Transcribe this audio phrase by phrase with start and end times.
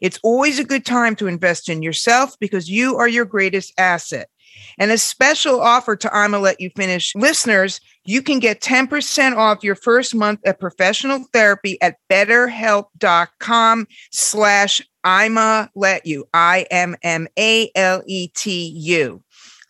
[0.00, 4.28] It's always a good time to invest in yourself because you are your greatest asset.
[4.78, 9.62] And a special offer to I'ma Let You Finish listeners, you can get 10% off
[9.62, 16.92] your first month of professional therapy at betterhelp.com slash I'ma Let You, I-M-M-A-L-E-T-U.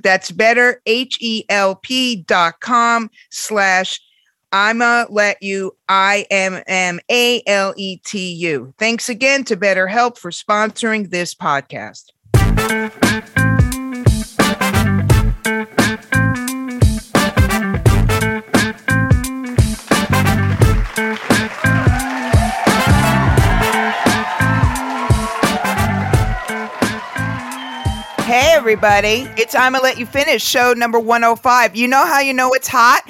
[0.03, 4.01] That's better, H-E-L-P dot com slash
[4.53, 8.75] I'ma let you, I M M A L E T U.
[8.79, 12.07] Thanks again to BetterHelp for sponsoring this podcast.
[28.25, 29.29] Hey, everybody.
[29.37, 31.77] It's I'ma Let You Finish, show number 105.
[31.77, 33.03] You know how you know it's hot?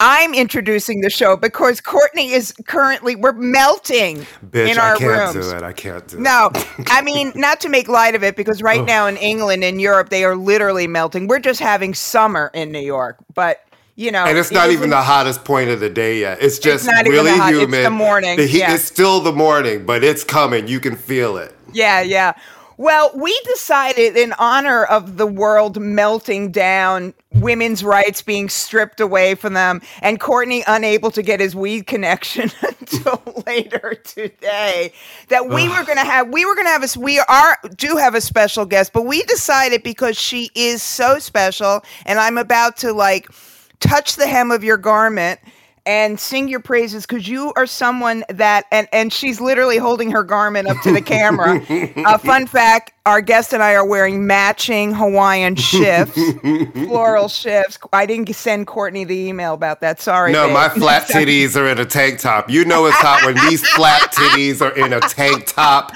[0.00, 5.02] I'm introducing the show because Courtney is currently, we're melting Bitch, in our rooms.
[5.02, 5.50] I can't rooms.
[5.50, 5.62] do it.
[5.62, 6.66] I can't do No, it.
[6.78, 8.84] No, I mean, not to make light of it, because right oh.
[8.84, 11.28] now in England and Europe, they are literally melting.
[11.28, 13.62] We're just having summer in New York, but
[13.96, 16.38] you know, And it's not isn't- even the hottest point of the day yet.
[16.40, 18.74] It's just not even really the hot- it's the morning, The heat, yeah.
[18.74, 20.66] It's still the morning, but it's coming.
[20.66, 21.54] You can feel it.
[21.74, 22.32] Yeah, yeah.
[22.80, 29.34] Well, we decided in honor of the world melting down, women's rights being stripped away
[29.34, 34.94] from them, and Courtney unable to get his weed connection until later today,
[35.28, 37.98] that we were going to have we were going to have a we are do
[37.98, 42.78] have a special guest, but we decided because she is so special, and I'm about
[42.78, 43.28] to like
[43.80, 45.38] touch the hem of your garment
[45.86, 50.22] and sing your praises because you are someone that and and she's literally holding her
[50.22, 51.60] garment up to the camera
[52.06, 56.18] uh, fun fact our guest and i are wearing matching hawaiian shifts
[56.86, 60.54] floral shifts i didn't send courtney the email about that sorry No, babe.
[60.54, 62.50] my flat titties are in a tank top.
[62.50, 65.94] You know it's hot when these flat titties are in a tank top.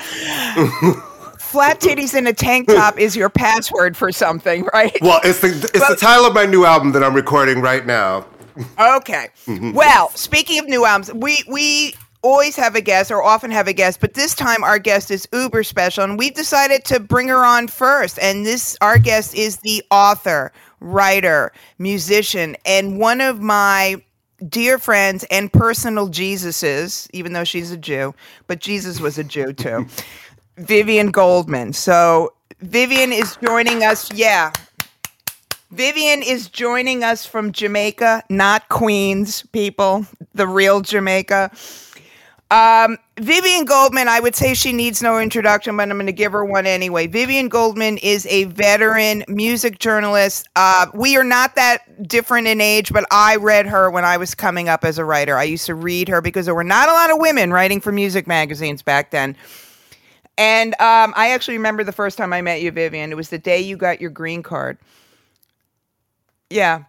[1.39, 5.49] flat titties in a tank top is your password for something right Well, it's the
[5.75, 8.27] it's the title of my new album that I'm recording right now.
[8.57, 9.29] Okay.
[9.47, 9.73] Mm-hmm.
[9.73, 13.73] Well, speaking of new albums, we we always have a guest or often have a
[13.73, 17.45] guest, but this time our guest is uber special and we've decided to bring her
[17.45, 18.19] on first.
[18.21, 20.51] And this our guest is the author,
[20.81, 24.03] writer, musician, and one of my
[24.49, 28.15] dear friends and personal Jesuses, even though she's a Jew,
[28.47, 29.87] but Jesus was a Jew too.
[30.57, 31.73] Vivien Goldman.
[31.73, 34.13] So Vivien is joining us.
[34.13, 34.53] Yeah,
[35.75, 41.51] Vivien is joining us from Jamaica, not Queens, people, the real Jamaica.
[42.53, 46.31] Um, Vivien Goldman, I would say she needs no introduction, but I'm going to give
[46.31, 47.09] her one anyway.
[47.09, 50.49] Vivien Goldman is a veteran music journalist.
[50.55, 54.33] Uh, we are not that different in age, but I read her when I was
[54.33, 55.37] coming up as a writer.
[55.37, 57.91] I used to read her because there were not a lot of women writing for
[57.91, 59.37] music magazines back then.
[60.39, 63.11] And um, I actually remember the first time I met you, Vivien.
[63.11, 64.79] It was the day you got your green card.
[66.55, 66.85] Yeah.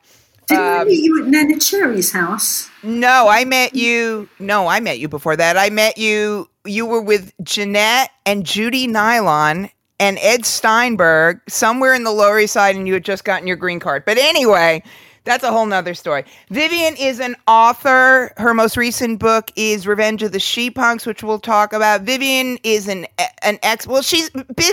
[0.48, 2.70] Didn't Um, we meet you at Neneh Cherry's house?
[2.84, 4.30] No, I met you.
[4.38, 5.58] No, I met you before that.
[5.58, 6.48] I met you.
[6.66, 12.54] You were with Jeanette and Judy Nylon and Ed Steinberg somewhere in the Lower East
[12.54, 14.06] Side, and you had just gotten your green card.
[14.06, 14.84] But anyway,
[15.24, 16.26] that's a whole nother story.
[16.52, 18.32] Vivien is an author.
[18.38, 22.02] Her most recent book is Revenge of the She Punks, which we'll talk about.
[22.02, 23.08] Vivien is an
[23.42, 23.88] an ex.
[23.88, 24.30] Well, she's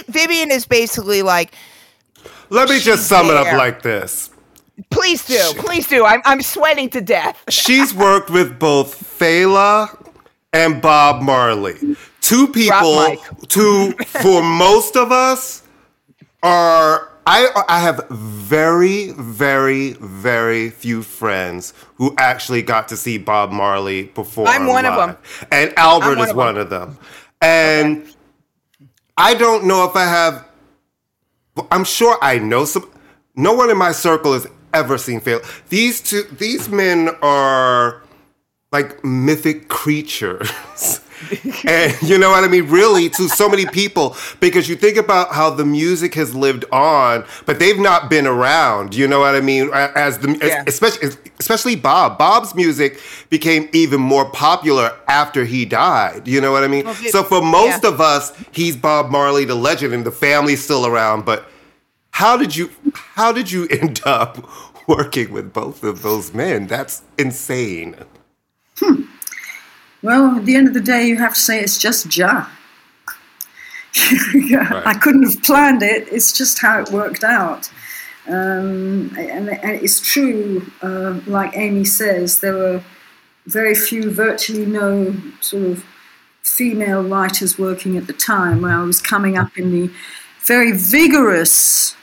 [0.08, 1.54] Vivien is basically like.
[2.50, 4.28] Let me just sum it up like this.
[4.90, 6.04] Please do, please do.
[6.04, 7.42] I'm I'm sweating to death.
[7.48, 10.10] She's worked with both Fela
[10.52, 11.96] and Bob Marley.
[12.20, 13.16] Two people
[13.48, 15.62] to for most of us
[16.42, 23.50] are I I have very very very few friends who actually got to see Bob
[23.50, 24.48] Marley perform.
[24.48, 25.16] I'm one of them.
[25.50, 26.98] And Albert one is of one of them.
[27.40, 28.06] And
[29.16, 30.48] I don't know if I have
[31.70, 32.90] I'm sure I know some
[33.36, 35.44] No one in my circle has ever seen Fela.
[35.68, 38.02] These two, these men are
[38.72, 40.50] like mythic creatures.
[41.68, 42.68] and you know what I mean?
[42.68, 47.24] Really, to so many people, because you think about how the music has lived on,
[47.46, 48.94] but they've not been around.
[48.94, 49.70] You know what I mean?
[49.72, 50.64] As the yeah.
[50.66, 52.18] especially especially Bob.
[52.18, 56.26] Bob's music became even more popular after he died.
[56.26, 56.86] You know what I mean?
[56.86, 57.90] Well, so for most yeah.
[57.90, 61.24] of us, he's Bob Marley, the legend, and the family's still around.
[61.24, 61.48] But
[62.12, 62.70] how did you
[63.14, 64.48] how did you end up
[64.86, 66.66] working with both of those men?
[66.66, 67.96] That's insane.
[68.78, 69.02] Hmm.
[70.02, 72.48] Well, at the end of the day, you have to say it's just Jah.
[74.34, 74.86] yeah, right.
[74.86, 76.08] I couldn't have planned it.
[76.10, 77.70] It's just how it worked out.
[78.26, 82.82] Um, and, and, it's true, uh, like Amy says, there were
[83.46, 85.84] very few, virtually no sort of
[86.42, 89.90] female writers working at the time when I was coming up in the
[90.44, 91.96] very vigorous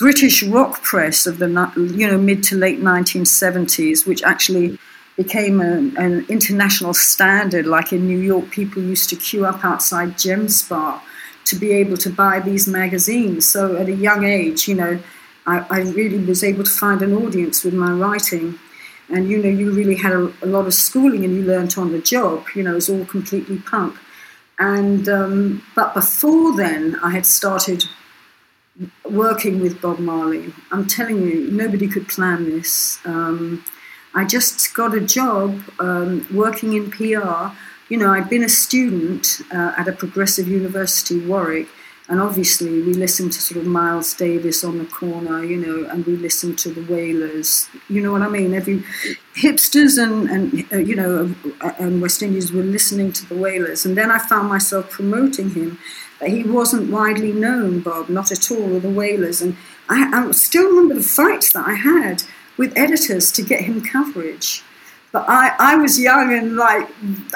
[0.00, 1.48] British rock press of the
[1.94, 4.78] you know mid to late 1970s, which actually
[5.14, 7.66] became a, an international standard.
[7.66, 11.04] Like in New York, people used to queue up outside Gem Spa
[11.44, 13.46] to be able to buy these magazines.
[13.46, 14.98] So at a young age, you know,
[15.46, 18.58] I, I really was able to find an audience with my writing.
[19.10, 21.92] And you know, you really had a, a lot of schooling, and you learnt on
[21.92, 22.46] the job.
[22.54, 23.98] You know, it was all completely punk.
[24.58, 27.84] And um, but before then, I had started
[29.04, 30.52] working with Bob Marley.
[30.70, 32.98] I'm telling you, nobody could plan this.
[33.04, 33.64] Um,
[34.14, 37.52] I just got a job um, working in PR.
[37.88, 41.68] You know, I'd been a student uh, at a progressive university, Warwick,
[42.08, 46.04] and obviously we listened to sort of Miles Davis on the corner, you know, and
[46.04, 47.68] we listened to the Wailers.
[47.88, 48.52] You know what I mean?
[48.52, 48.82] Every
[49.36, 53.86] hipsters and and uh, you know uh, and West Indians were listening to the Wailers,
[53.86, 55.78] and then I found myself promoting him.
[56.26, 59.40] He wasn't widely known, Bob, not at all, or the Wailers.
[59.40, 59.56] and
[59.88, 62.24] I, I still remember the fights that I had
[62.56, 64.62] with editors to get him coverage.
[65.12, 66.88] But I, I was young and like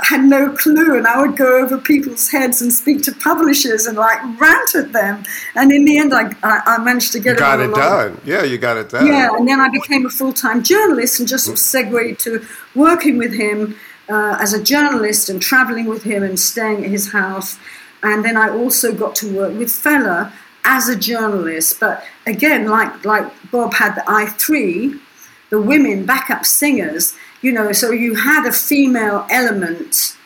[0.04, 3.98] had no clue, and I would go over people's heads and speak to publishers and
[3.98, 5.24] like rant at them.
[5.56, 8.20] And in the end, I, I, I managed to get you got it, it done.
[8.24, 9.06] Yeah, you got it done.
[9.08, 12.46] Yeah, and then I became a full time journalist and just sort of segued to
[12.76, 13.74] working with him
[14.08, 17.58] uh, as a journalist and traveling with him and staying at his house.
[18.04, 20.32] And then I also got to work with Fela
[20.64, 21.80] as a journalist.
[21.80, 25.00] But again, like like Bob had the I three
[25.50, 30.16] the women backup singers, you know, so you had a female element,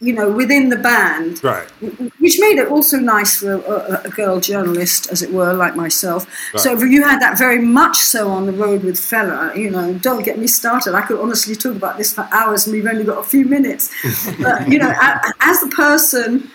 [0.00, 1.70] you know, within the band, right?
[2.18, 6.26] Which made it also nice for a, a girl journalist, as it were, like myself.
[6.52, 6.60] Right.
[6.60, 9.56] So you had that very much so on the road with Fela.
[9.56, 10.94] You know, don't get me started.
[10.94, 13.92] I could honestly talk about this for hours, and we've only got a few minutes.
[14.42, 14.92] but you know,
[15.40, 16.50] as the person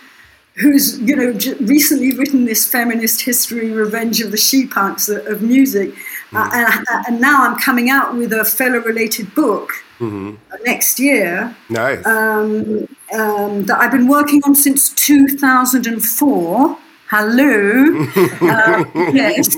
[0.60, 5.94] who's you know recently written this feminist history, Revenge of the She Punks of music.
[6.32, 10.36] Uh, and, uh, and, now I'm coming out with a Fela related book mm-hmm.
[10.64, 11.56] next year.
[11.68, 12.06] Nice.
[12.06, 16.78] Um, um, that I've been working on since 2004.
[17.08, 18.06] Hello.
[18.42, 19.56] uh, yes.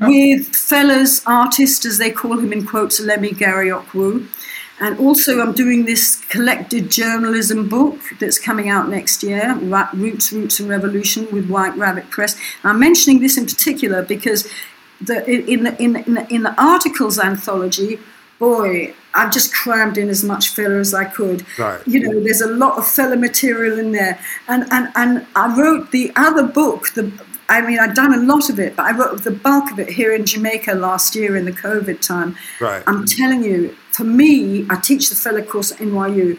[0.00, 4.28] With Fela's artist, as they call him in quotes, Lemi Ghariokwu.
[4.80, 9.54] And also, I'm doing this collected journalism book that's coming out next year,
[9.94, 12.36] Roots, Roots and Revolution with White Rabbit Press.
[12.64, 14.50] I'm mentioning this in particular because
[15.00, 18.00] the, in, the, in, in, the, in the articles anthology,
[18.38, 21.46] boy, I've just crammed in as much filler as I could.
[21.58, 21.80] Right.
[21.86, 24.18] You know, there's a lot of filler material in there.
[24.48, 27.12] And, and, and I wrote the other book, the,
[27.48, 29.90] I mean, I'd done a lot of it, but I wrote the bulk of it
[29.90, 32.34] here in Jamaica last year in the COVID time.
[32.60, 32.82] Right.
[32.86, 36.38] I'm telling you, for me, I teach the Fela course at NYU.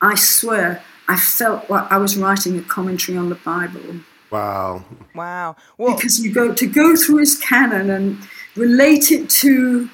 [0.00, 4.00] I swear, I felt like I was writing a commentary on the Bible.
[4.30, 4.84] Wow.
[5.14, 5.56] Wow.
[5.76, 8.18] Well, because you go to go through his canon and
[8.56, 9.90] relate it to,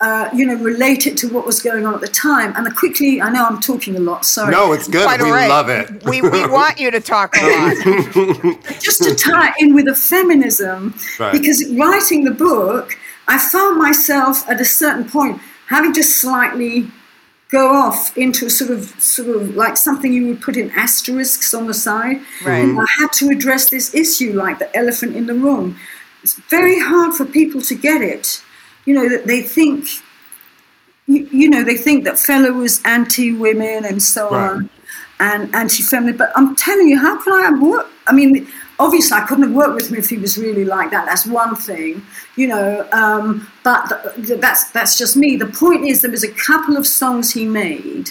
[0.00, 2.52] uh, you know, relate it to what was going on at the time.
[2.56, 4.26] And quickly, I know I'm talking a lot.
[4.26, 4.50] Sorry.
[4.50, 5.04] No, it's good.
[5.04, 5.48] Quite we right.
[5.48, 6.04] love it.
[6.04, 8.62] We, we want you to talk a lot.
[8.80, 11.32] Just to tie in with the feminism, right.
[11.32, 12.98] because writing the book,
[13.28, 16.90] I found myself at a certain point having to slightly
[17.48, 21.54] go off into a sort of sort of like something you would put in asterisks
[21.54, 22.20] on the side.
[22.44, 22.64] Right.
[22.64, 25.76] I had to address this issue like the elephant in the room.
[26.22, 28.42] It's very hard for people to get it.
[28.84, 29.88] You know that they think
[31.06, 34.50] you, you know they think that Fela was anti-women and so right.
[34.50, 34.70] on
[35.18, 36.16] and anti-feminine.
[36.16, 37.86] But I'm telling you, how can I work?
[38.06, 41.06] I mean, obviously, I couldn't have worked with him if he was really like that.
[41.06, 42.02] That's one thing,
[42.36, 42.86] you know.
[42.92, 45.36] Um, but th- that's that's just me.
[45.36, 48.10] The point is, there was a couple of songs he made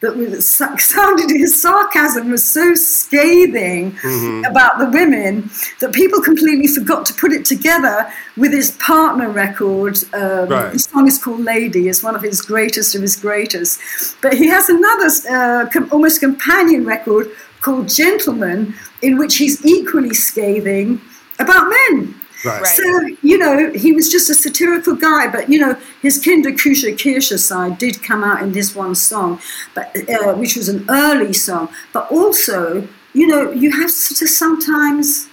[0.00, 0.46] that was,
[0.78, 4.44] sounded his sarcasm was so scathing mm-hmm.
[4.44, 9.98] about the women that people completely forgot to put it together with his partner record.
[10.14, 10.72] Um, right.
[10.72, 13.80] His song is called Lady, it's one of his greatest of his greatest.
[14.20, 17.30] But he has another uh, com- almost companion record
[17.66, 21.00] called Gentleman, in which he's equally scathing
[21.44, 22.14] about men.
[22.44, 22.64] Right.
[22.64, 22.84] So,
[23.22, 27.38] you know, he was just a satirical guy, but, you know, his Kinder Küche Kirche
[27.38, 29.40] side did come out in this one song,
[29.74, 31.68] but uh, which was an early song.
[31.92, 35.26] But also, you know, you have to sometimes,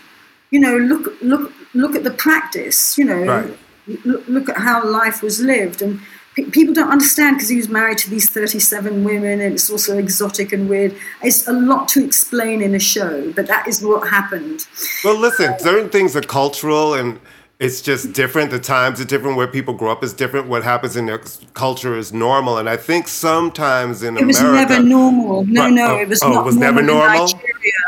[0.49, 3.57] you know, look, look, look at the practice, you know, right.
[4.05, 5.83] look, look at how life was lived.
[5.83, 5.99] And
[6.35, 10.51] people don't understand because he was married to these 37 women and it's also exotic
[10.51, 10.95] and weird.
[11.21, 14.65] It's a lot to explain in a show, but that is what happened.
[15.03, 17.19] Well, listen, certain things are cultural and
[17.59, 18.51] it's just different.
[18.51, 19.37] The times are different.
[19.37, 20.47] Where people grow up is different.
[20.47, 21.21] What happens in their
[21.53, 22.57] culture is normal.
[22.57, 25.45] And I think sometimes in America, it was never normal.
[25.45, 25.73] No, right.
[25.73, 26.41] no, it oh, was oh, not.
[26.41, 27.29] It was never normal.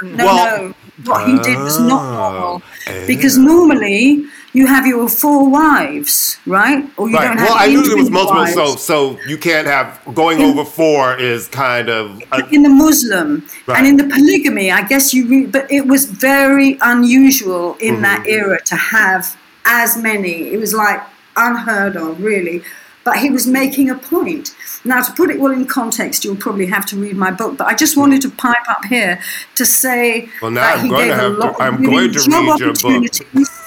[0.03, 0.73] No, well, no.
[1.03, 6.89] What he did was not normal oh, because normally you have your four wives, right?
[6.97, 7.27] Or you right.
[7.27, 8.53] don't have well, I knew there was multiple, wives.
[8.53, 12.69] so so you can't have going in, over four is kind of a, in the
[12.69, 13.77] Muslim right.
[13.77, 14.71] and in the polygamy.
[14.71, 18.03] I guess you, re, but it was very unusual in mm-hmm.
[18.03, 20.53] that era to have as many.
[20.53, 21.01] It was like
[21.35, 22.63] unheard of, really.
[23.03, 24.55] But he was making a point.
[24.83, 27.57] Now, to put it all in context, you'll probably have to read my book.
[27.57, 29.21] But I just wanted to pipe up here
[29.55, 31.83] to say well, now that I'm he going gave to have a lot to, I'm
[31.83, 33.64] going to read your book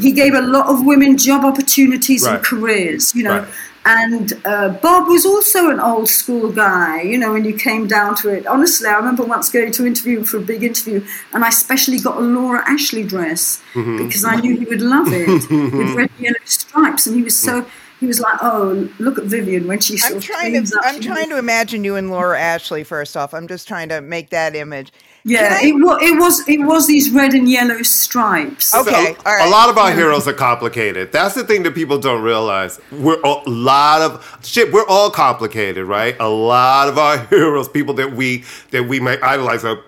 [0.00, 2.36] he gave a lot of women job opportunities right.
[2.36, 3.40] and careers, you know.
[3.40, 3.48] Right.
[3.82, 8.14] And uh, Bob was also an old school guy, you know, when you came down
[8.16, 8.46] to it.
[8.46, 12.18] Honestly, I remember once going to interview for a big interview, and I specially got
[12.18, 14.04] a Laura Ashley dress mm-hmm.
[14.04, 15.50] because I knew he would love it with
[15.96, 17.06] red and yellow stripes.
[17.06, 17.64] And he was so
[18.00, 20.78] he was like, "Oh, look at Vivien when she." I'm trying to.
[20.78, 22.82] Up, I'm trying to imagine you and Laura Ashley.
[22.82, 24.90] First off, I'm just trying to make that image.
[25.24, 25.66] Yeah, I...
[25.66, 28.74] it, was, it was it was these red and yellow stripes.
[28.74, 31.12] Okay, so, A lot of our heroes are complicated.
[31.12, 32.80] That's the thing that people don't realize.
[32.90, 34.72] We're a lot of shit.
[34.72, 36.16] We're all complicated, right?
[36.20, 39.82] A lot of our heroes, people that we that we might idolize, are,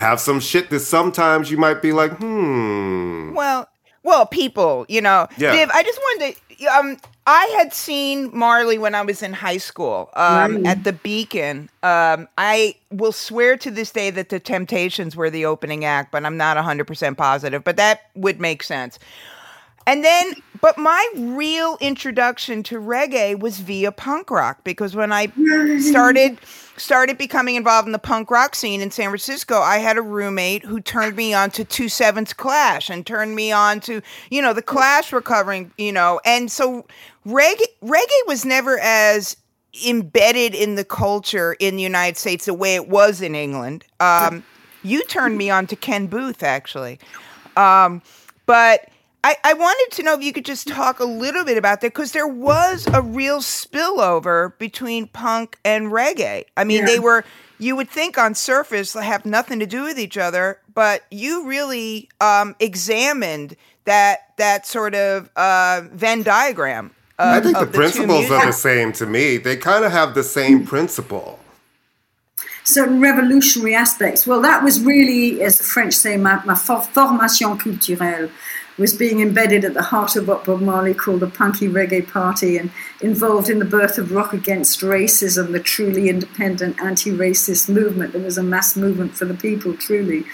[0.00, 3.32] have some shit that sometimes you might be like, hmm.
[3.34, 3.68] Well,
[4.04, 5.52] well, people, you know, yeah.
[5.52, 6.66] Viv, I just wanted to.
[6.66, 10.66] Um, I had seen Marley when I was in high school um, mm.
[10.66, 11.70] at the Beacon.
[11.82, 16.24] Um, I will swear to this day that the Temptations were the opening act, but
[16.24, 18.98] I'm not 100% positive, but that would make sense.
[19.86, 25.26] And then, but my real introduction to reggae was via punk rock because when I
[25.80, 26.38] started
[26.76, 30.64] started becoming involved in the punk rock scene in San Francisco, I had a roommate
[30.64, 34.52] who turned me on to Two Sevens Clash and turned me on to you know
[34.52, 36.86] the Clash recovering, you know, and so
[37.26, 39.36] reggae reggae was never as
[39.86, 43.84] embedded in the culture in the United States the way it was in England.
[44.00, 44.44] Um,
[44.82, 46.98] you turned me on to Ken Boothe actually,
[47.56, 48.02] um,
[48.46, 48.88] but
[49.24, 51.88] I, I wanted to know if you could just talk a little bit about that
[51.88, 56.44] because there was a real spillover between punk and reggae.
[56.56, 56.86] I mean, yeah.
[56.86, 57.24] they were,
[57.58, 61.46] you would think on surface, they have nothing to do with each other, but you
[61.46, 66.92] really um, examined that that sort of uh, Venn diagram.
[67.18, 69.36] I think the, the principles are the same to me.
[69.36, 71.38] They kind of have the same principle
[72.64, 74.26] certain revolutionary aspects.
[74.26, 78.30] Well, that was really, as the French say, ma, ma formation culturelle
[78.78, 82.56] was being embedded at the heart of what Bob Marley called the punky reggae party
[82.56, 88.12] and involved in the birth of Rock Against Racism, the truly independent anti-racist movement.
[88.12, 90.24] There was a mass movement for the people, truly,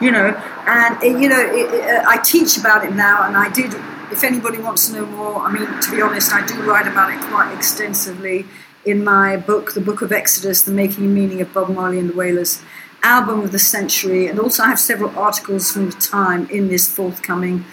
[0.00, 0.28] you know.
[0.66, 3.74] And it, you know, it, it, uh, I teach about it now, and I did.
[4.10, 7.10] If anybody wants to know more, I mean, to be honest, I do write about
[7.12, 8.46] it quite extensively
[8.84, 12.10] in my book, The Book of Exodus: The Making and Meaning of Bob Marley and
[12.10, 12.62] the Wailers
[13.02, 16.88] album of the century, and also I have several articles from the time in this
[16.88, 17.64] forthcoming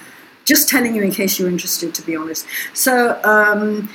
[0.50, 2.46] just telling you in case you're interested, to be honest.
[2.74, 3.88] So um,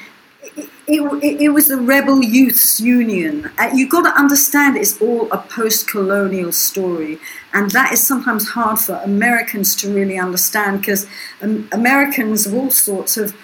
[0.86, 3.50] it, it, it, was the Rebel Youths Union.
[3.58, 7.18] Uh, you've got to understand it's all a post colonial story.
[7.52, 11.08] And that is sometimes hard for Americans to really understand because
[11.42, 13.34] um, Americans of all sorts have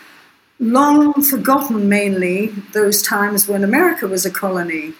[0.61, 4.95] long forgotten mainly those times when America was a colony.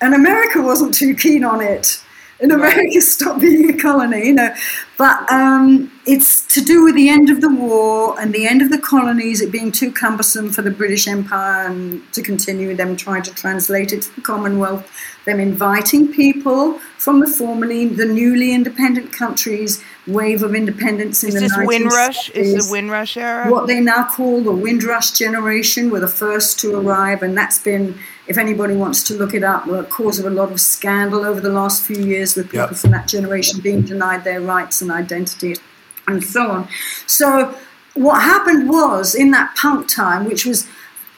[0.00, 2.02] And America wasn't too keen on it
[2.42, 4.54] in America stop being a colony, you know.
[4.98, 8.70] But um, it's to do with the end of the war and the end of
[8.70, 13.22] the colonies, it being too cumbersome for the British Empire and to continue them trying
[13.22, 14.90] to translate it to the Commonwealth,
[15.24, 21.34] them inviting people from the formerly, the newly independent countries wave of independence in is
[21.34, 21.66] the this 1960s.
[21.66, 22.30] Windrush?
[22.30, 23.50] Is the Windrush era?
[23.50, 27.98] What they now call the Windrush generation were the first to arrive, and that's been,
[28.26, 31.40] if anybody wants to look it up, the cause of a lot of scandal over
[31.40, 32.76] the last few years with people Yep.
[32.76, 35.56] from that generation being denied their rights and identity
[36.06, 36.68] and so on.
[37.06, 37.54] So,
[37.94, 40.66] what happened was in that punk time, which was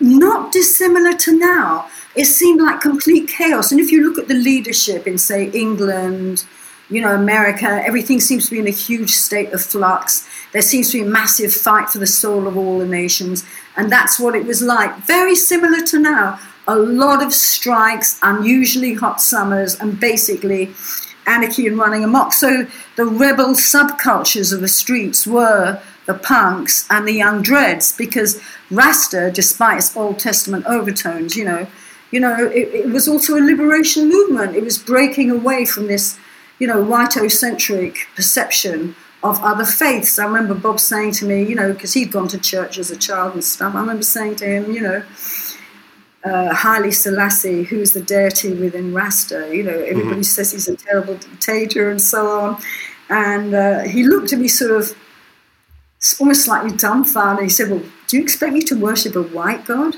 [0.00, 3.70] not dissimilar to now, it seemed like complete chaos.
[3.70, 6.44] And if you look at the leadership in, say, England,
[6.90, 10.28] you know, America, everything seems to be in a huge state of flux.
[10.52, 13.44] There seems to be a massive fight for the soul of all the nations.
[13.76, 14.96] And that's what it was like.
[14.98, 16.38] Very similar to now.
[16.66, 20.72] A lot of strikes, unusually hot summers, and basically
[21.26, 22.32] anarchy and running amok.
[22.32, 22.66] So
[22.96, 28.40] the rebel subcultures of the streets were the punks and the young dreads because
[28.70, 31.66] Rasta, despite its Old Testament overtones, you know,
[32.10, 34.54] you know, it, it was also a liberation movement.
[34.54, 36.18] It was breaking away from this,
[36.58, 40.18] you know, white-ocentric perception of other faiths.
[40.18, 42.96] I remember Bob saying to me, you know, because he'd gone to church as a
[42.96, 43.74] child and stuff.
[43.74, 45.02] I remember saying to him, you know,
[46.24, 49.54] uh, Haile Selassie, who's the deity within Rasta.
[49.54, 52.62] You know, everybody says he's a terrible dictator and so on.
[53.10, 54.96] And uh, he looked at me sort of
[56.18, 57.44] almost slightly dumbfounded.
[57.44, 59.96] He said, Well, do you expect me to worship a white God?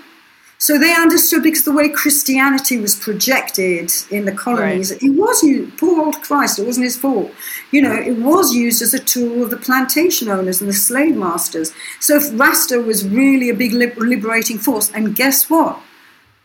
[0.58, 5.76] So they understood because the way Christianity was projected in the colonies, it was used,
[5.76, 7.30] poor old Christ, it wasn't his fault.
[7.72, 11.14] You know, it was used as a tool of the plantation owners and the slave
[11.14, 11.74] masters.
[12.00, 15.78] So if Rasta was really a big lib- liberating force, and guess what?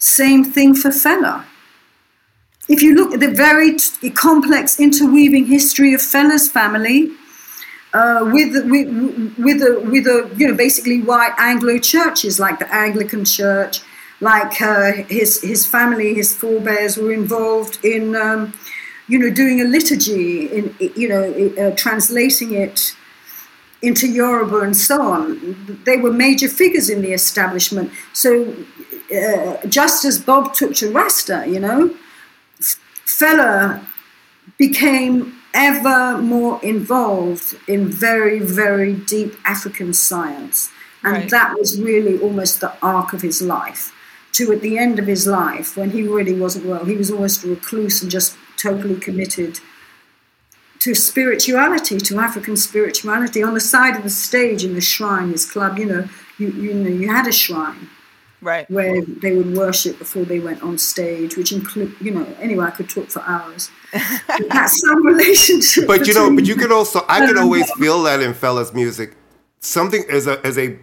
[0.01, 1.45] Same thing for Fela.
[2.67, 7.11] If you look at the very t- complex interweaving history of Fela's family,
[7.93, 8.87] uh, with with
[9.37, 13.81] with a with a you know basically white Anglo churches like the Anglican Church,
[14.21, 18.53] like uh, his his family, his forebears were involved in um,
[19.07, 21.25] you know doing a liturgy, in you know
[21.63, 22.95] uh, translating it
[23.83, 25.79] into Yoruba and so on.
[25.85, 27.91] They were major figures in the establishment.
[28.13, 28.55] So
[29.11, 31.95] uh, just as Bob took to Rasta, you know,
[33.05, 33.85] Fela
[34.57, 40.69] became ever more involved in very, very deep African science.
[41.03, 41.29] And Right.
[41.29, 43.91] that was really almost the arc of his life.
[44.33, 47.43] To at the end of his life, when he really wasn't well, he was almost
[47.43, 49.59] a recluse and just totally committed
[50.79, 53.43] to spirituality, to African spirituality.
[53.43, 56.07] On the side of the stage in the shrine, his club, you know,
[56.37, 57.89] you, you know, you had a shrine
[58.41, 58.69] right.
[58.69, 62.71] where they would worship before they went on stage, which include, you know, anyway, I
[62.71, 63.69] could talk for hours.
[64.49, 65.87] That's some relationship.
[65.87, 69.15] But you know, but you could also I could always feel that in Fela's music.
[69.59, 70.77] Something as a as a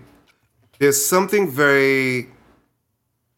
[0.78, 2.28] there's something very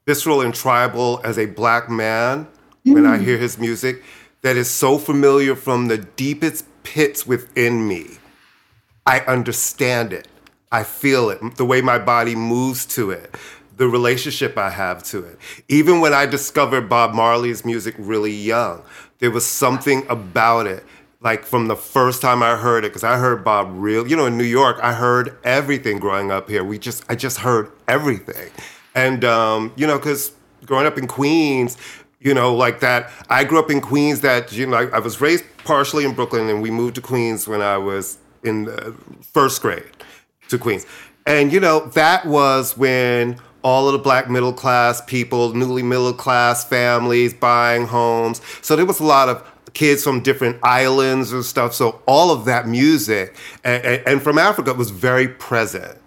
[0.07, 2.49] visceral and tribal as a black man
[2.85, 3.25] when I mm.
[3.25, 4.03] hear his music
[4.43, 8.19] that is so familiar from the deepest pits within me.
[9.07, 10.29] I understand it.
[10.73, 11.57] I feel it.
[11.57, 13.35] The way my body moves to it.
[13.81, 15.39] The relationship I have to it.
[15.69, 18.83] Even when I discovered Bob Marley's music really young,
[19.21, 20.85] there was something about it.
[21.23, 24.27] Like from the first time I heard it, because I heard Bob real, you know,
[24.27, 26.63] in New York, I heard everything growing up here.
[26.63, 28.51] We just, I just heard everything.
[28.95, 30.33] And, um, you know, because
[30.67, 31.79] growing up in Queens,
[32.21, 33.11] you know, like that.
[33.29, 34.21] I grew up in Queens.
[34.21, 37.49] That you know, I, I was raised partially in Brooklyn, and we moved to Queens
[37.49, 39.85] when I was in the first grade
[40.49, 40.87] to Queens.
[41.27, 46.13] And you know, that was when all of the black middle class people, newly middle
[46.13, 48.41] class families buying homes.
[48.63, 51.75] So there was a lot of kids from different islands and stuff.
[51.75, 55.99] So all of that music and, and, from Africa was very present.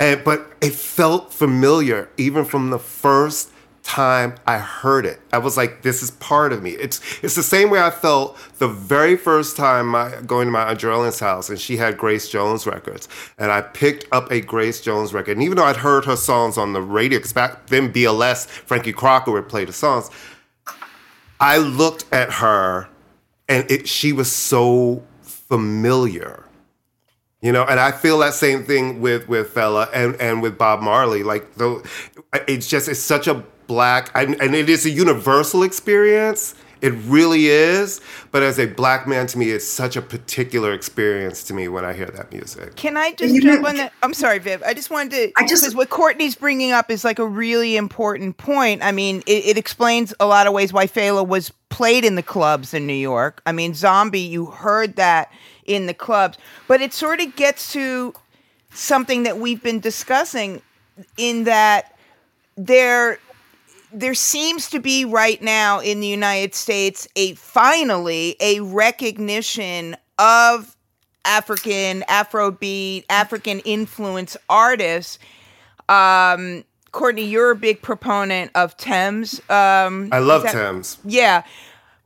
[0.00, 3.50] And, but it felt familiar even from the first
[3.88, 5.18] time I heard it.
[5.32, 6.72] I was like, this is part of me.
[6.72, 10.68] It's it's the same way I felt the very first time I, going to my
[10.68, 13.08] Aunt house and she had Grace Jones records.
[13.38, 15.32] And I picked up a Grace Jones record.
[15.32, 18.92] And even though I'd heard her songs on the radio, because back then BLS, Frankie
[18.92, 20.10] Crocker would play the songs,
[21.40, 22.88] I looked at her
[23.48, 26.44] and it, she was so familiar
[27.40, 30.82] you know and i feel that same thing with with Fela and and with bob
[30.82, 31.82] marley like though
[32.46, 37.46] it's just it's such a black and, and it is a universal experience it really
[37.48, 38.00] is
[38.32, 41.84] but as a black man to me it's such a particular experience to me when
[41.84, 43.92] i hear that music Can I just You jump know- on that?
[44.02, 44.62] I'm sorry, Viv.
[44.64, 45.32] I just wanted to.
[45.36, 48.82] I just- because what Courtney's bringing up is like a really important point.
[48.82, 52.22] I mean, it, it explains a lot of ways why Fela was played in the
[52.22, 53.42] clubs in New York.
[53.44, 55.30] I mean, Zombie, you heard that
[55.66, 58.14] in the clubs, but it sort of gets to
[58.72, 60.62] something that we've been discussing
[61.16, 61.96] in that
[62.56, 63.18] there
[63.92, 70.76] there seems to be right now in the United States a finally a recognition of
[71.24, 75.18] African Afrobeat, African influence artists.
[75.88, 79.40] Um, Courtney, you're a big proponent of Tems.
[79.50, 80.98] Um, I love that, Tems.
[81.04, 81.44] Yeah.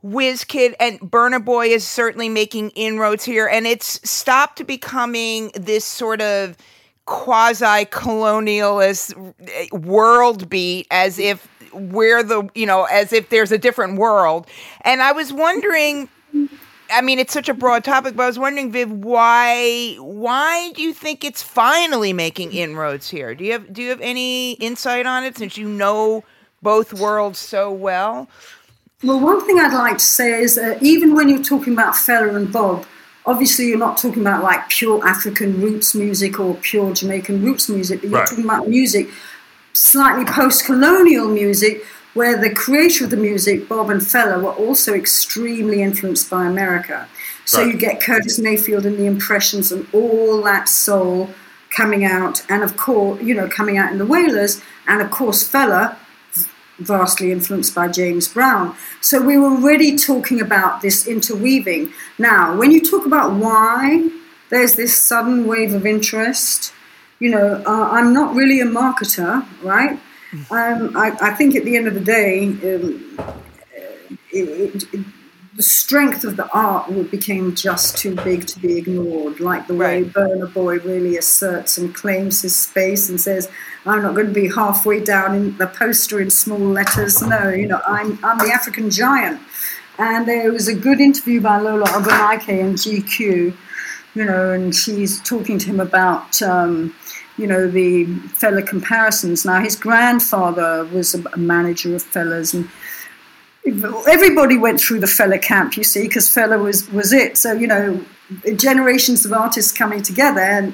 [0.03, 6.19] Wizkid and Burna Boy is certainly making inroads here, and it's stopped becoming this sort
[6.21, 6.57] of
[7.05, 9.13] quasi colonialist
[9.71, 14.47] world beat as if we're the, you know, as if there's a different world.
[14.81, 16.09] And I was wondering
[16.91, 20.81] I mean, it's such a broad topic, but I was wondering, Viv, why why do
[20.81, 23.33] you think it's finally making inroads here?
[23.33, 26.23] Do you have do you have any insight on it since you know
[26.61, 28.29] both worlds so well?
[29.03, 32.35] Well, one thing I'd like to say is that even when you're talking about Fela
[32.35, 32.85] and Bob,
[33.25, 38.01] obviously you're not talking about like pure African roots music or pure Jamaican roots music,
[38.01, 38.27] but you're right.
[38.27, 39.09] talking about music,
[39.83, 45.81] slightly post-colonial music, where the creator of the music, Bob and Fela, were also extremely
[45.81, 47.07] influenced by America.
[47.43, 47.73] So right.
[47.73, 51.31] you get Curtis Mayfield and the Impressions and all that soul
[51.69, 55.43] coming out, and of course, you know, coming out in the Wailers, and of course,
[55.43, 55.97] Fela,
[56.79, 58.75] vastly influenced by James Brown.
[59.01, 61.91] So we were already talking about this interweaving.
[62.17, 64.09] Now, when you talk about why
[64.49, 66.73] there's this sudden wave of interest,
[67.19, 69.99] you know, uh, I'm not really a marketer, right?
[70.49, 73.17] Um, I, I, think at the end of the day, um,
[74.31, 75.05] it, it,
[75.55, 79.39] the strength of the art became just too big to be ignored.
[79.39, 80.13] Like the way right.
[80.13, 83.49] Burna Boy really asserts and claims his space and says,
[83.85, 87.21] "I'm not going to be halfway down in the poster in small letters.
[87.21, 89.39] No, you know, I'm I'm the African giant."
[89.99, 93.55] And there was a good interview by Lola Ogunnaike in GQ,
[94.15, 96.41] you know, and she's talking to him about.
[96.41, 96.93] Um,
[97.37, 99.45] you know, the Fela comparisons.
[99.45, 102.69] Now, his grandfather was a manager of Fela's, and
[104.07, 107.37] everybody went through the Fela camp, you see, because Fela was, was it.
[107.37, 108.03] So, you know,
[108.55, 110.41] generations of artists coming together.
[110.41, 110.73] And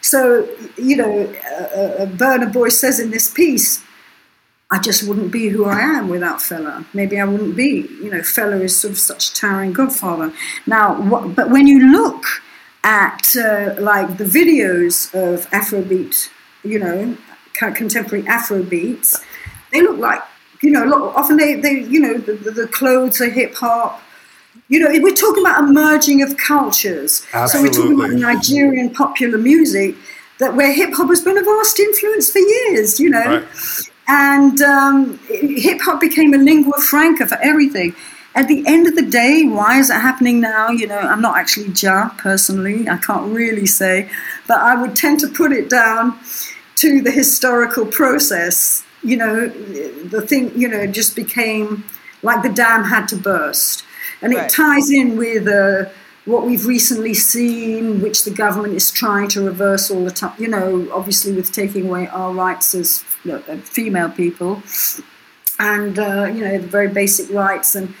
[0.00, 1.34] so, you know,
[1.76, 3.82] uh, uh, Boy says in this piece,
[4.70, 6.84] I just wouldn't be who I am without Fela.
[6.92, 7.88] Maybe I wouldn't be.
[8.02, 10.32] You know, Fela is sort of such a towering godfather.
[10.66, 12.24] Now, what, but when you look
[12.84, 16.30] at uh, like the videos of Afrobeat,
[16.62, 17.16] you know,
[17.52, 19.22] contemporary Afrobeats,
[19.72, 20.22] they look like,
[20.62, 24.00] you know, often they, they you know, the, the clothes are hip hop.
[24.68, 27.24] You know, we're talking about a merging of cultures.
[27.32, 27.72] Absolutely.
[27.72, 29.94] So we're talking about Nigerian popular music
[30.38, 33.24] that where hip hop has been a vast influence for years, you know.
[33.24, 33.44] Right.
[34.08, 37.94] And um, hip hop became a lingua franca for everything
[38.34, 40.68] at the end of the day, why is it happening now?
[40.68, 44.08] You know, I'm not actually Ja personally, I can't really say,
[44.46, 46.18] but I would tend to put it down
[46.76, 48.84] to the historical process.
[49.02, 51.84] You know, the thing, you know, just became
[52.22, 53.84] like the dam had to burst.
[54.20, 54.44] And right.
[54.44, 55.90] it ties in with uh,
[56.24, 60.48] what we've recently seen, which the government is trying to reverse all the time, you
[60.48, 63.00] know, obviously with taking away our rights as
[63.62, 64.62] female people
[65.58, 67.94] and uh, you know the very basic rights and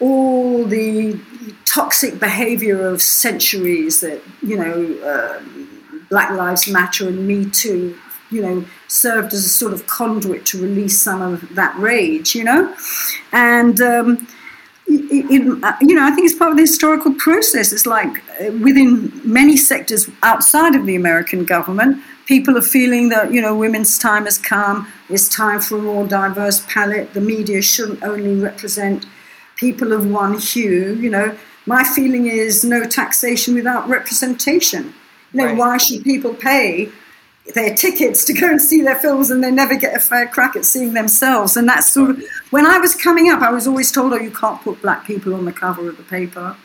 [0.00, 1.18] all the
[1.64, 5.42] toxic behavior of centuries that you know uh,
[6.10, 7.96] Black Lives Matter and Me Too
[8.30, 12.44] you know served as a sort of conduit to release some of that rage you
[12.44, 12.74] know
[13.32, 14.26] and um,
[14.86, 14.92] uh,
[15.80, 17.72] you know, I think it's part of the historical process.
[17.72, 23.32] It's like uh, within many sectors outside of the American government, people are feeling that
[23.32, 24.88] you know women's time has come.
[25.08, 27.14] It's time for a more diverse palette.
[27.14, 29.06] The media shouldn't only represent
[29.56, 30.94] people of one hue.
[30.94, 34.94] You know, my feeling is no taxation without representation.
[35.32, 35.56] You know, right.
[35.56, 36.90] why should people pay
[37.54, 40.56] their tickets to go and see their films and they never get a fair crack
[40.56, 41.56] at seeing themselves?
[41.56, 44.30] And that's sort of when I was coming up, I was always told, "Oh, you
[44.30, 46.56] can't put black people on the cover of the paper."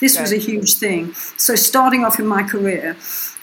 [0.00, 1.12] This was a huge thing.
[1.36, 2.96] So starting off in my career,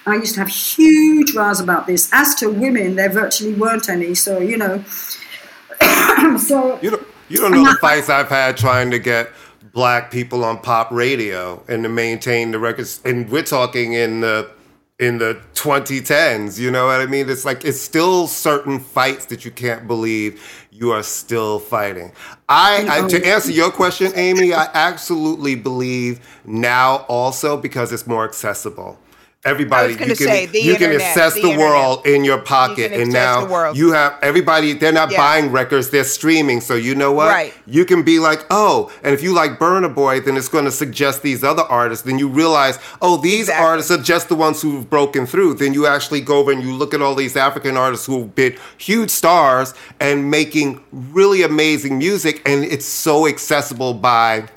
[0.07, 2.09] I used to have huge rows about this.
[2.13, 4.15] As to women, there virtually weren't any.
[4.15, 4.83] So you know,
[6.37, 9.31] so you don't you don't know the fights I've had trying to get
[9.73, 13.01] black people on pop radio and to maintain the records.
[13.03, 14.49] And we're talking in the
[14.97, 16.57] in the 2010s.
[16.57, 17.29] You know what I mean?
[17.29, 20.41] It's like it's still certain fights that you can't believe
[20.71, 22.13] you are still fighting.
[22.47, 28.23] I, I to answer your question, Amy, I absolutely believe now also because it's more
[28.23, 28.97] accessible
[29.45, 33.01] everybody you can say, you internet, can access the, the world in your pocket you
[33.01, 35.17] and now you have everybody they're not yeah.
[35.17, 37.53] buying records they're streaming so you know what right.
[37.67, 40.71] you can be like oh and if you like Burna Boy then it's going to
[40.71, 43.65] suggest these other artists then you realize oh these exactly.
[43.65, 46.73] artists are just the ones who've broken through then you actually go over and you
[46.73, 52.41] look at all these African artists who've been huge stars and making really amazing music
[52.45, 54.47] and it's so accessible by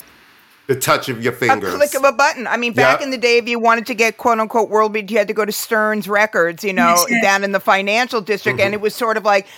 [0.71, 1.75] the touch of your fingers.
[1.75, 2.47] A click of a button.
[2.47, 3.03] I mean, back Yep.
[3.07, 5.35] in the day, if you wanted to get quote unquote world beat, you had to
[5.35, 7.23] go to Stern's Records, you know, Yes, yes.
[7.25, 8.59] down in the financial district.
[8.61, 8.67] Mm-hmm.
[8.67, 9.49] And it was sort of like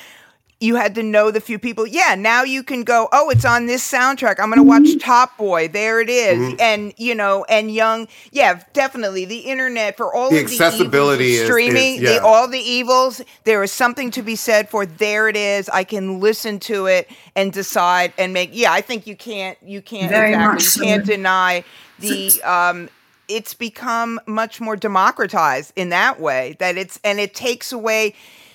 [0.63, 1.87] you had to know the few people.
[1.87, 4.39] Yeah, now you can go, oh, it's on this soundtrack.
[4.39, 5.69] I'm going to watch Top Boy.
[5.69, 6.39] There it is.
[6.39, 6.61] Mm-hmm.
[6.61, 8.07] And, you know, and young.
[8.31, 9.25] Yeah, definitely.
[9.25, 12.13] The internet for all The of the accessibility evils is- of is- streaming, yeah.
[12.19, 15.69] the, all the evils, there is something to be said for there it is.
[15.69, 18.51] I can listen to it and decide and make.
[18.53, 20.53] Yeah, I think you can't, you can't, Very exactly.
[20.55, 20.83] much you so.
[20.85, 21.65] can't deny
[21.99, 22.89] the um
[23.29, 28.15] it's become much more democratized in that way that it's and it takes away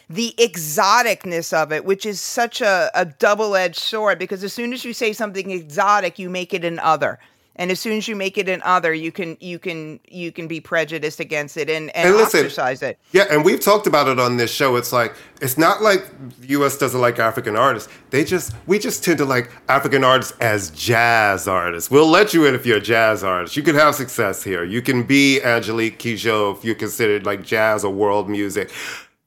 [0.09, 4.85] the exoticness of it which is such a, a double-edged sword because as soon as
[4.85, 7.19] you say something exotic you make it an other
[7.57, 10.47] and as soon as you make it an other you can you can you can
[10.47, 14.07] be prejudiced against it and and, And listen, ostracize it Yeah, and we've talked about
[14.07, 14.75] it on this show.
[14.75, 16.05] It's like it's not like
[16.39, 16.77] the U.S.
[16.77, 17.91] doesn't like African artists.
[18.09, 21.91] They just we just tend to like African artists as jazz artists.
[21.91, 23.57] We'll let you in if you're a jazz artist.
[23.57, 24.63] You can have success here.
[24.63, 28.71] You can be Angelique Kidjo if you're considered like jazz or world music.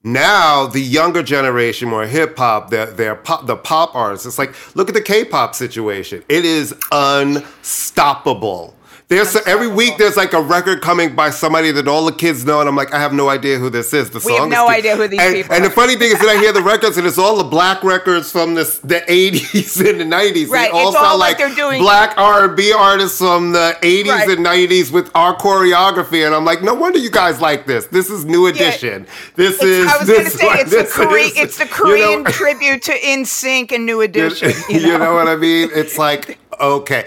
[0.03, 4.25] Now the younger generation, more hip hop, they're, pop, the pop artists.
[4.27, 6.25] It's like look at the K-pop situation.
[6.29, 8.75] It is unstoppable.
[9.11, 12.61] There's every week there's like a record coming by somebody that all the kids know,
[12.61, 14.09] and I'm like, I have no idea who this is.
[14.09, 16.21] The We have song no idea who these and, people And the funny thing is
[16.21, 19.81] that I hear the records, and it's all the black records from the the 80s
[19.91, 20.49] and the 90s.
[20.49, 24.09] Right, They all it's all sound like they're doing- black R&B artists from the 80s
[24.09, 24.29] Right.
[24.31, 27.87] and 90s with our choreography, and I'm like, no wonder you guys like this.
[27.87, 29.09] This is New Edition.
[29.35, 29.89] This It's, is.
[29.89, 31.65] I was going to say like it's the Korean, it's the
[31.99, 34.53] you know- tribute to NSYNC and New Edition.
[34.69, 35.15] you, know?
[35.15, 35.69] what I mean?
[35.75, 37.07] It's like okay.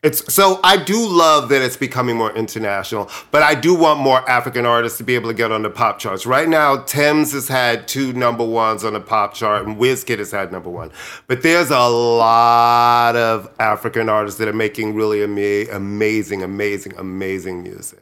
[0.00, 4.28] It's so I do love that it's becoming more international, but I do want more
[4.30, 6.24] African artists to be able to get on the pop charts.
[6.24, 10.30] Right now, Tems has had two number ones on the pop chart, and Wizkid has
[10.30, 10.92] had number one.
[11.26, 17.64] But there's a lot of African artists that are making really ama- amazing, amazing, amazing
[17.64, 17.98] music.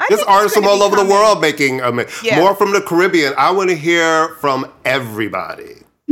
[0.00, 2.40] I There's artists from all over the world making ama- Yeah.
[2.40, 3.34] more from the Caribbean.
[3.38, 5.84] I want to hear from everybody.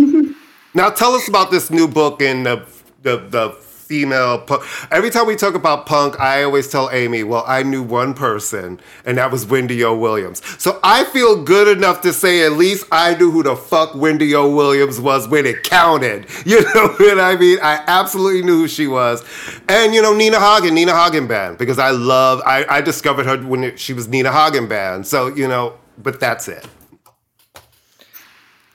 [0.75, 2.65] now, tell us about this new book in the
[3.03, 3.51] the, the
[3.95, 4.39] female.
[4.39, 4.63] Punk.
[4.91, 8.81] Every time we talk about punk, I always tell Amy, "Well, I knew one person,
[9.05, 9.95] and that was Wendy O.
[9.97, 13.95] Williams." So I feel good enough to say at least I knew who the fuck
[13.95, 14.51] Wendy O.
[14.51, 16.27] Williams was when it counted.
[16.55, 17.59] You know what I mean?
[17.63, 19.25] I absolutely knew who she was,
[19.69, 22.43] and you know Nina Hagen, Nina Hagen band, because I love.
[22.45, 25.07] I, I discovered her when it, she was Nina Hagen band.
[25.07, 26.67] So you know, but that's it.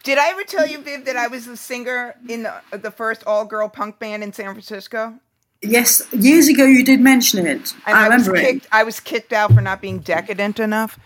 [0.10, 2.90] Did I ever tell you, Viv, that I was the singer in the, uh, the
[2.90, 5.20] first all girl punk band in San Francisco?
[5.62, 7.76] Yes, years ago you did mention it.
[7.86, 8.54] And I was remember it.
[8.54, 8.68] kicked.
[8.72, 10.98] I was kicked out for not being decadent enough.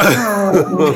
[0.00, 0.10] You're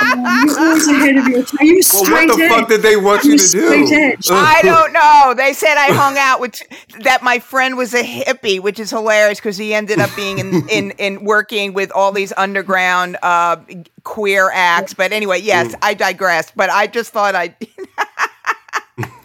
[0.00, 1.58] always ahead of your time.
[1.60, 2.50] Are you Well, what the edge?
[2.50, 3.94] fuck did they want you You're to do?
[3.94, 4.28] edge.
[4.30, 5.34] I don't know.
[5.36, 6.60] They said I hung out with
[7.00, 7.22] that.
[7.22, 10.90] My friend was a hippie, which is hilarious because he ended up being in, in
[10.98, 13.56] in working with all these underground uh,
[14.04, 14.94] queer acts.
[14.94, 16.54] But anyway, yes, I digressed.
[16.56, 17.54] But I just thought I.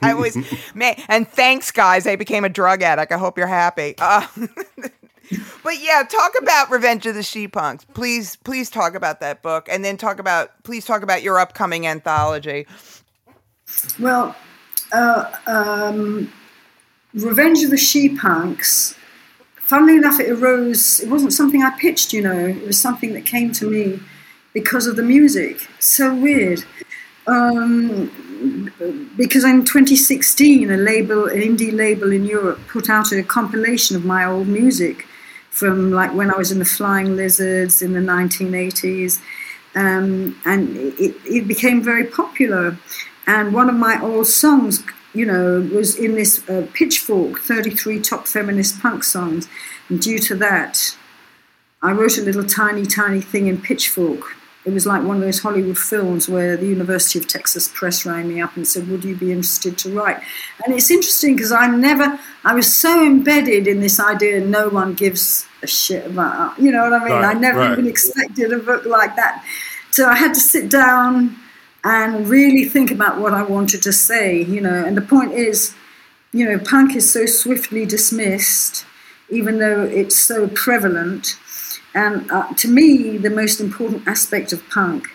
[0.03, 0.37] I was
[0.75, 2.05] man, and thanks, guys.
[2.05, 3.11] I became a drug addict.
[3.11, 3.95] I hope you're happy.
[3.97, 4.27] Uh,
[5.63, 7.85] but yeah, talk about Revenge of the She Punks.
[7.93, 11.87] Please, please talk about that book, and then talk about please talk about your upcoming
[11.87, 12.67] anthology.
[13.99, 14.35] Well,
[14.91, 16.31] uh, um,
[17.13, 18.95] Revenge of the She Punks,
[19.55, 23.25] funnily enough, it arose, it wasn't something I pitched, you know, it was something that
[23.25, 23.99] came to me
[24.53, 25.67] because of the music.
[25.79, 26.63] So weird.
[27.25, 28.11] Um,
[29.15, 34.03] because in 2016, a label, an indie label in Europe, put out a compilation of
[34.03, 35.07] my old music
[35.53, 39.21] from like when I was in the Flying Lizards in the 1980s,
[39.75, 42.75] um, and it, it became very popular.
[43.27, 48.27] And one of my old songs, you know, was in this uh, Pitchfork 33 top
[48.27, 49.47] feminist punk songs.
[49.89, 50.97] And due to that,
[51.83, 54.35] I wrote a little tiny, tiny thing in Pitchfork.
[54.65, 58.29] It was like one of those Hollywood films where the University of Texas Press rang
[58.29, 60.21] me up and said, Would you be interested to write?
[60.65, 64.93] And it's interesting because I'm never, I was so embedded in this idea no one
[64.93, 67.13] gives a shit about, you know what I mean?
[67.13, 67.71] Right, I never right.
[67.73, 69.43] even expected a book like that.
[69.91, 71.35] So I had to sit down
[71.83, 74.83] and really think about what I wanted to say, you know.
[74.85, 75.75] And the point is,
[76.31, 78.85] you know, punk is so swiftly dismissed,
[79.29, 81.37] even though it's so prevalent.
[81.93, 85.07] And uh, to me, the most important aspect of punk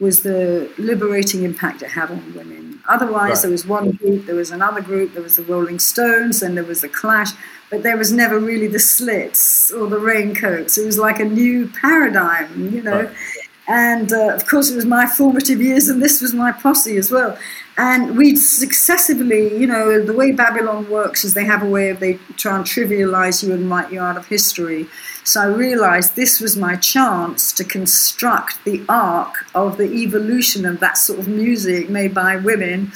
[0.00, 2.80] was the liberating impact it had on women.
[2.88, 3.42] Otherwise, Right.
[3.42, 6.64] there was one group, there was another group, there was the Rolling Stones, and there
[6.64, 7.30] was the Clash,
[7.70, 10.76] but there was never really the Slits or the Raincoats.
[10.78, 13.02] It was like a new paradigm, you know.
[13.02, 13.10] Right.
[13.68, 17.12] and uh, of course it was my formative years, and this was my posse as
[17.12, 17.38] well.
[17.78, 22.00] And we successively, you know, the way Babylon works is they have a way of
[22.00, 24.88] they try and trivialize you and write you out of history.
[25.24, 30.80] So I realized this was my chance to construct the arc of the evolution of
[30.80, 32.90] that sort of music made by women.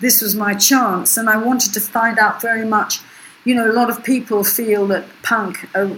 [0.00, 3.00] This was my chance, and I wanted to find out very much.
[3.44, 5.68] You know, a lot of people feel that punk.
[5.74, 5.94] Uh,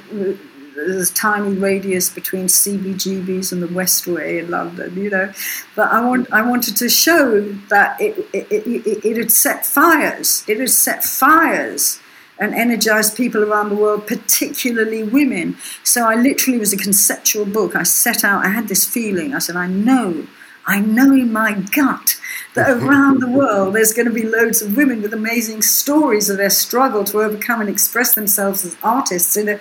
[0.76, 5.32] there's a tiny radius between CBGBs and the Westway in London, you know.
[5.74, 10.44] But I want I wanted to show that it it, it, it had set fires.
[10.48, 11.99] It had set fires
[12.40, 15.56] and energized people around the world, particularly women.
[15.84, 17.76] So I literally was a conceptual book.
[17.76, 18.44] I set out.
[18.44, 19.34] I had this feeling.
[19.34, 20.26] I said, I know.
[20.66, 22.18] I know in my gut
[22.54, 26.38] that around the world there's going to be loads of women with amazing stories of
[26.38, 29.60] their struggle to overcome and express themselves as artists in a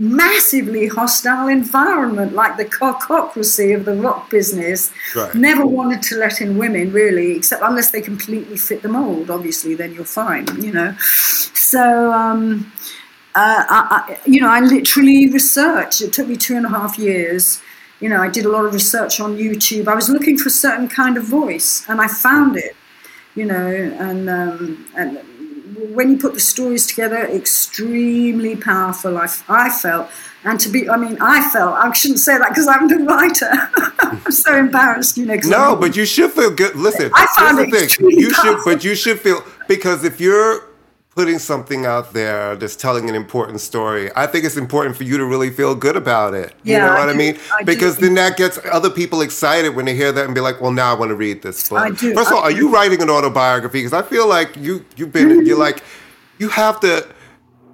[0.00, 4.90] massively hostile environment, like the cockocracy of the rock business.
[5.14, 5.34] Right.
[5.34, 9.30] Never wanted to let in women, really, except unless they completely fit the mold.
[9.30, 10.96] Obviously, then you're fine, you know.
[10.98, 12.72] So, um,
[13.34, 16.00] uh, I, I, you know, I literally researched.
[16.00, 17.60] It took me two and a half years.
[18.00, 19.86] You know, I did a lot of research on YouTube.
[19.86, 22.74] I was looking for a certain kind of voice, and I found it.
[23.34, 25.20] You know, and um, and
[25.94, 29.18] when you put the stories together, extremely powerful.
[29.18, 30.08] I, I felt,
[30.44, 31.74] and to be, I mean, I felt.
[31.74, 33.50] I shouldn't say that because I'm a writer.
[34.00, 35.36] I'm so embarrassed, you know.
[35.44, 36.76] No, but you should feel good.
[36.76, 38.10] Listen, I found it the thing.
[38.10, 40.69] You should, but you should feel because if you're
[41.14, 45.18] putting something out there that's telling an important story, I think it's important for you
[45.18, 46.54] to really feel good about it.
[46.62, 47.38] You yeah, know what I, I mean?
[47.52, 48.06] I because do.
[48.06, 50.94] then that gets other people excited when they hear that and be like, "Well, now
[50.94, 52.14] I want to read this book." I do.
[52.14, 53.78] First of all, are you writing an autobiography?
[53.78, 55.46] Because I feel like you you've been mm-hmm.
[55.46, 55.82] you're like
[56.38, 57.06] you have to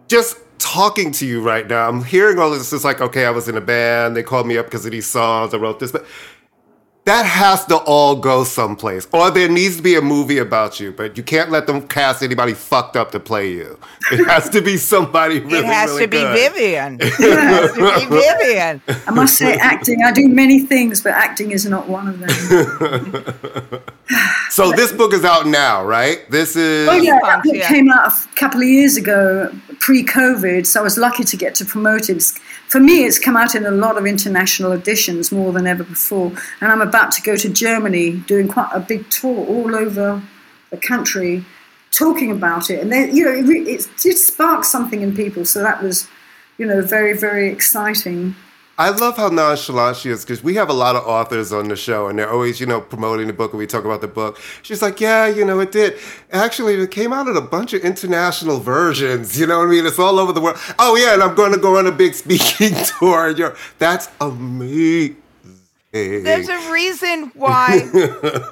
[0.09, 1.89] just talking to you right now.
[1.89, 2.73] I'm hearing all this.
[2.73, 4.17] It's like, okay, I was in a band.
[4.17, 5.55] They called me up because of these songs.
[5.55, 6.07] I wrote this, but
[7.07, 9.07] that has to all go someplace.
[9.13, 12.21] Or there needs to be a movie about you, but you can't let them cast
[12.21, 13.79] anybody fucked up to play you.
[14.11, 16.99] It has to be somebody really, It has really to be Vivien.
[17.01, 18.83] It has to be Vivien.
[19.07, 20.03] I must say, acting.
[20.05, 22.29] I do many things, but acting is not one of them.
[24.51, 26.29] so this book is out now, right?
[26.29, 26.89] This is.
[26.89, 30.67] Oh yeah, that book came out a couple of years ago, pre-COVID.
[30.67, 32.21] So I was lucky to get to promote it
[32.69, 36.33] for me, it's come out in a lot of international editions more than ever before.
[36.61, 40.23] And I'm about to go to Germany, doing quite a big tour all over
[40.71, 41.45] the country,
[41.93, 42.81] talking about it.
[42.81, 45.45] And then, you know, it, it, it sparked something in people.
[45.45, 46.09] So that was,
[46.59, 48.35] you know, very, very exciting.
[48.79, 51.77] I love how nonchalant she is because we have a lot of authors on the
[51.77, 54.39] show and they're always, you know, promoting the book and we talk about the book.
[54.63, 55.99] She's like, yeah, you know, it did.
[56.31, 59.41] Actually, it came out in a bunch of international versions.
[59.41, 59.87] You know what I mean?
[59.87, 60.59] It's all over the world.
[60.79, 63.31] Oh, yeah, and I'm going to go on a big speaking tour.
[63.31, 65.17] You're, that's amazing.
[65.93, 67.89] There's a reason why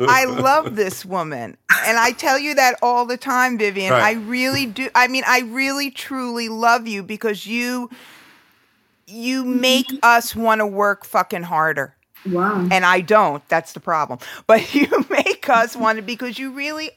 [0.01, 1.59] I love this woman.
[1.85, 3.93] And I tell you that all the time, Vivien.
[3.93, 4.03] Right.
[4.03, 4.89] I really do.
[4.95, 7.91] I mean, I really, truly love you because you
[9.07, 9.61] you mm-hmm.
[9.61, 11.95] make us want to work fucking harder.
[12.27, 12.67] Wow.
[12.71, 13.47] And I don't.
[13.49, 14.19] That's the problem.
[14.47, 16.91] But you make us want to because you really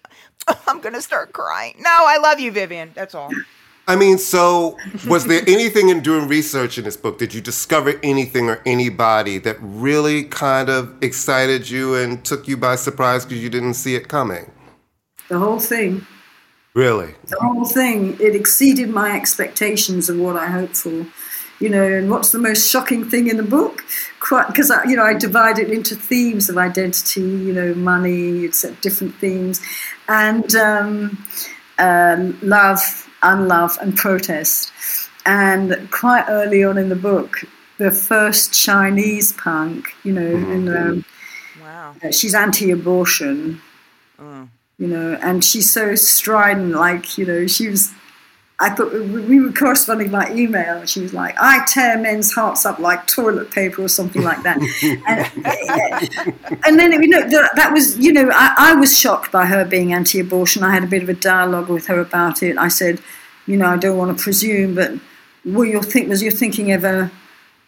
[0.68, 1.76] I'm going to start crying.
[1.80, 2.92] No, I love you, Vivien.
[2.94, 3.32] That's all.
[3.90, 7.18] I mean, so was there anything in doing research in this book?
[7.18, 12.58] Did you discover anything or anybody that really kind of excited you and took you
[12.58, 14.52] by surprise because you didn't see it coming?
[15.30, 16.06] The whole thing.
[16.74, 17.16] Really?
[17.28, 18.18] The whole thing.
[18.20, 21.08] It exceeded my expectations of what I hoped for
[21.60, 23.84] you know, and what's the most shocking thing in the book?
[24.20, 29.16] Because you know, I divide it into themes of identity, you know, money, it's different
[29.16, 29.62] themes,
[30.08, 31.26] and um,
[31.80, 34.72] um, love, unlove, and protest.
[35.26, 37.44] And quite early on in the book,
[37.78, 40.52] the first Chinese punk, you know, mm-hmm.
[40.52, 41.06] and um,
[41.62, 43.62] wow, uh, she's anti-abortion.
[44.20, 44.50] Mm.
[44.80, 47.92] You know, and she's so strident, like you know, she was
[48.60, 50.80] I thought we were corresponding by email.
[50.80, 54.42] And she was like, "I tear men's hearts up like toilet paper" or something like
[54.44, 54.58] that.
[56.50, 59.64] and, and, then you know that was you know I, I, was shocked by her
[59.64, 60.64] being anti-abortion.
[60.64, 62.58] I had a bit of a dialogue with her about it.
[62.58, 63.00] I said,
[63.46, 64.94] you know, I don't want to presume, but
[65.46, 67.12] were your think was your thinking ever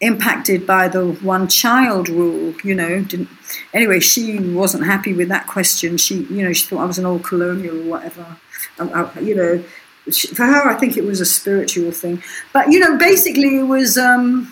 [0.02, 2.56] impacted by the one-child rule?
[2.64, 3.30] You know, didn't
[3.76, 4.00] anyway.
[4.00, 5.98] She wasn't happy with that question.
[5.98, 8.38] She you know she thought I was an old colonial or whatever.
[8.80, 9.64] I, I, you know
[10.12, 12.22] for her, I think it was a spiritual thing.
[12.54, 14.52] But you know, basically, it was um,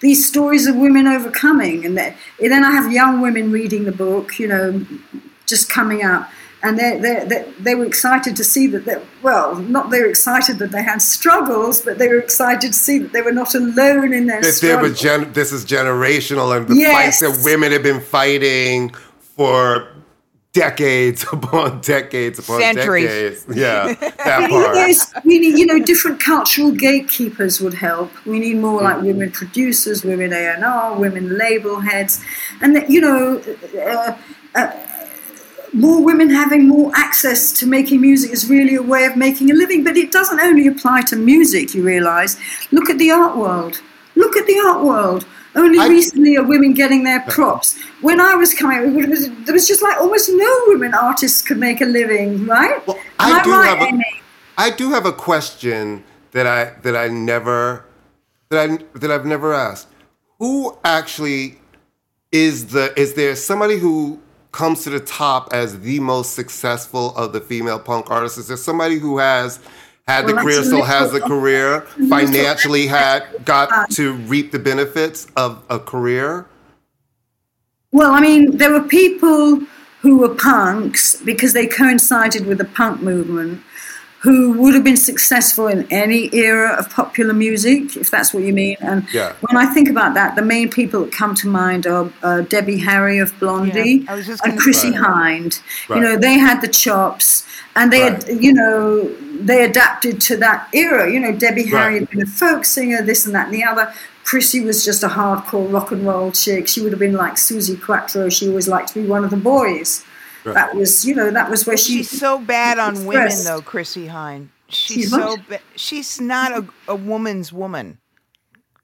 [0.00, 3.92] these stories of women overcoming, and, that, and then I have young women reading the
[3.92, 4.38] book.
[4.38, 4.86] You know,
[5.46, 6.30] just coming up,
[6.62, 10.70] and they, they, were excited to see that, they, well, not they were excited that
[10.70, 14.26] they had struggles, but they were excited to see that they were not alone in
[14.26, 14.90] their That there struggles.
[14.90, 17.20] was gen- this is generational, and the Yes.
[17.20, 18.94] fights that women have been fighting
[19.36, 19.88] for
[20.52, 23.44] decades upon decades upon Centuries.
[23.44, 23.58] decades.
[23.58, 23.94] Yeah,
[24.24, 24.74] that part.
[24.74, 28.10] those- we need, you know, different cultural gatekeepers would help.
[28.26, 32.22] We need more like women producers, women A and R, women label heads,
[32.60, 33.42] and that, you know,
[33.80, 34.16] uh,
[34.54, 34.72] uh,
[35.72, 39.54] more women having more access to making music is really a way of making a
[39.54, 39.82] living.
[39.84, 41.74] But it doesn't only apply to music.
[41.74, 42.36] You realise.
[42.72, 43.80] Look at the art world.
[44.14, 45.24] Look at the art world.
[45.54, 47.78] Only I- recently are women getting their props.
[48.00, 51.80] When I was coming, was, there was just like almost no women artists could make
[51.80, 52.84] a living, right?
[52.86, 54.02] Well, Am I do right, have a-
[54.58, 57.84] I do have a question that I that I never
[58.50, 59.88] that I that I've never asked.
[60.38, 61.58] Who actually
[62.30, 64.20] is the is there somebody who
[64.52, 68.38] comes to the top as the most successful of the female punk artists?
[68.38, 69.58] Is there somebody who has
[70.12, 75.62] had the career, still has the career, financially had got to reap the benefits of
[75.70, 76.46] a career?
[77.90, 79.60] Well, I mean, there were people
[80.00, 83.62] who were punks because they coincided with the punk movement
[84.22, 88.52] who would have been successful in any era of popular music, if that's what you
[88.52, 88.76] mean.
[88.80, 89.32] And Yeah.
[89.40, 92.78] when I think about that, the main people that come to mind are uh, Debbie
[92.78, 94.98] Harry of Blondie Yeah, I was just and gonna Chrissie say.
[94.98, 95.60] Hynde.
[95.88, 95.96] Right.
[95.96, 97.44] You know, they had the chops
[97.74, 99.10] and they, had, you know,
[99.46, 101.10] they adapted to that era.
[101.10, 102.00] You know, Debbie Harry Right.
[102.00, 103.92] had been a folk singer, this and that and the other.
[104.24, 106.68] Chrissie was just a hardcore rock and roll chick.
[106.68, 108.28] She would have been like Suzi Quatro.
[108.28, 110.04] She always liked to be one of the boys.
[110.44, 110.54] Right.
[110.54, 111.98] That was, you know, that was where she.
[111.98, 114.48] She's so bad on women, though, Chrissie Hynde.
[114.68, 115.48] She's She's so what?
[115.48, 117.98] ba- she's not a, a woman's woman.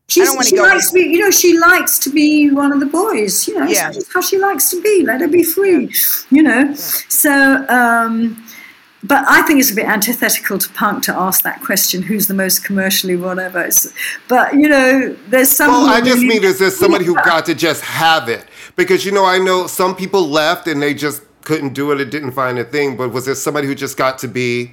[0.09, 2.87] She's, she go likes to be, you know, she likes to be one of the
[2.87, 3.47] boys.
[3.47, 3.91] You know, Yeah.
[3.93, 5.05] just how she likes to be.
[5.05, 5.93] Let her be free.
[6.31, 7.67] You know, so.
[7.69, 8.45] um
[9.05, 12.35] but I think it's a bit antithetical to punk to ask that question: Who's the
[12.35, 13.63] most commercially whatever?
[13.63, 13.93] It's,
[14.27, 15.71] but you know, there's some.
[15.71, 18.45] Well, I just mean is there somebody who got to just have it?
[18.75, 22.01] Because you know, I know some people left and they just couldn't do it.
[22.01, 22.97] It didn't find a thing.
[22.97, 24.73] But was there somebody who just got to be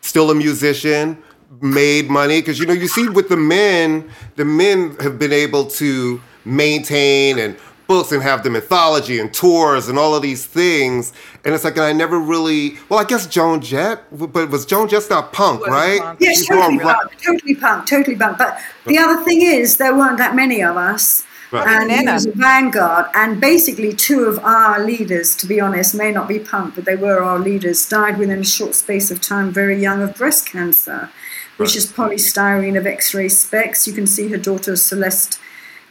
[0.00, 1.20] still a musician,
[1.60, 2.40] made money?
[2.40, 7.38] Because you know, you see with the men, the men have been able to maintain
[7.38, 7.56] and
[7.90, 11.12] books and have the mythology and tours and all of these things.
[11.44, 12.76] And it's like, and I never really.
[12.88, 16.00] Well, I guess Joan Jett, but was Joan Jett not punk, right?
[16.00, 16.20] punk.
[16.20, 18.38] Yes, She's totally more rock- punk, totally punk, totally punk.
[18.38, 21.24] But the other thing is, there weren't that many of us.
[21.52, 21.66] Right.
[21.66, 23.06] And he was a vanguard.
[23.12, 26.94] And basically, two of our leaders, to be honest, may not be punk, but they
[26.94, 31.10] were our leaders, died within a short space of time, very young, of breast cancer,
[31.56, 31.76] which Right.
[31.76, 33.84] is Poly Styrene of X-Ray Spex.
[33.88, 35.40] You can see her daughter Celeste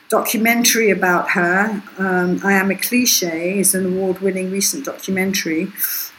[0.09, 1.81] documentary about her.
[1.97, 5.71] Um, I Am a Cliche is an award winning recent documentary.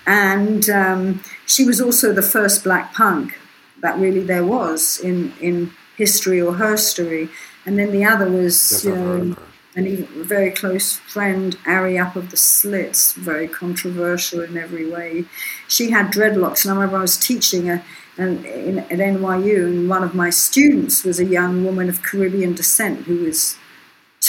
[0.06, 3.38] And um, she was also the first black punk
[3.82, 7.28] that really there was in, in history or her story.
[7.66, 9.36] And then the other was, Yes, you know,
[9.76, 14.90] an even a very close friend, Ari Up of the Slits, very controversial in every
[14.90, 15.26] way.
[15.68, 17.84] She had dreadlocks, and I remember I was teaching a,
[18.18, 22.54] and in, at NYU, and one of my students was a young woman of Caribbean
[22.54, 23.56] descent who was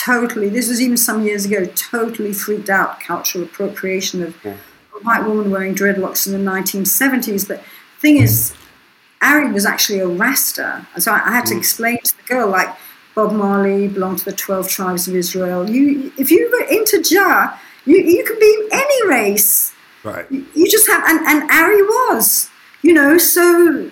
[0.04, 4.58] totally, this was even some years ago, totally freaked out cultural appropriation of a
[5.04, 7.48] white woman wearing dreadlocks in the 1970s.
[7.48, 8.54] But the thing is,
[9.22, 10.86] Ari was actually a Rasta.
[10.94, 11.60] And so I, I had to mm.
[11.60, 12.70] explain to the girl, like,
[13.14, 15.70] Bob Marley belonged to the 12 tribes of Israel.
[15.70, 19.74] You, if you were into Jah, you, you can be any race.
[20.04, 20.26] Right.
[20.32, 22.50] You just have, and, and Ari was,
[22.82, 23.90] you know, so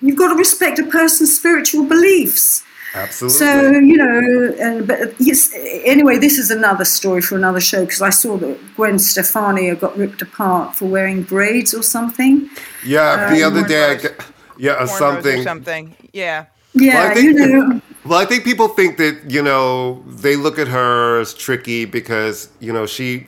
[0.00, 2.62] you've got to respect a person's spiritual beliefs.
[2.94, 3.38] Absolutely.
[3.38, 5.52] So you know, uh, but yes,
[5.84, 9.96] anyway, this is another story for another show because I saw that Gwen Stefani got
[9.96, 12.48] ripped apart for wearing braids or something.
[12.84, 14.24] yeah, the uh, other day, I
[14.58, 15.40] yeah, or something.
[15.40, 15.94] Or something.
[16.12, 16.46] Yeah.
[16.74, 20.58] Yeah, Well, I you know, Well, I think people think that you know they look
[20.58, 23.26] at her as tricky because you know she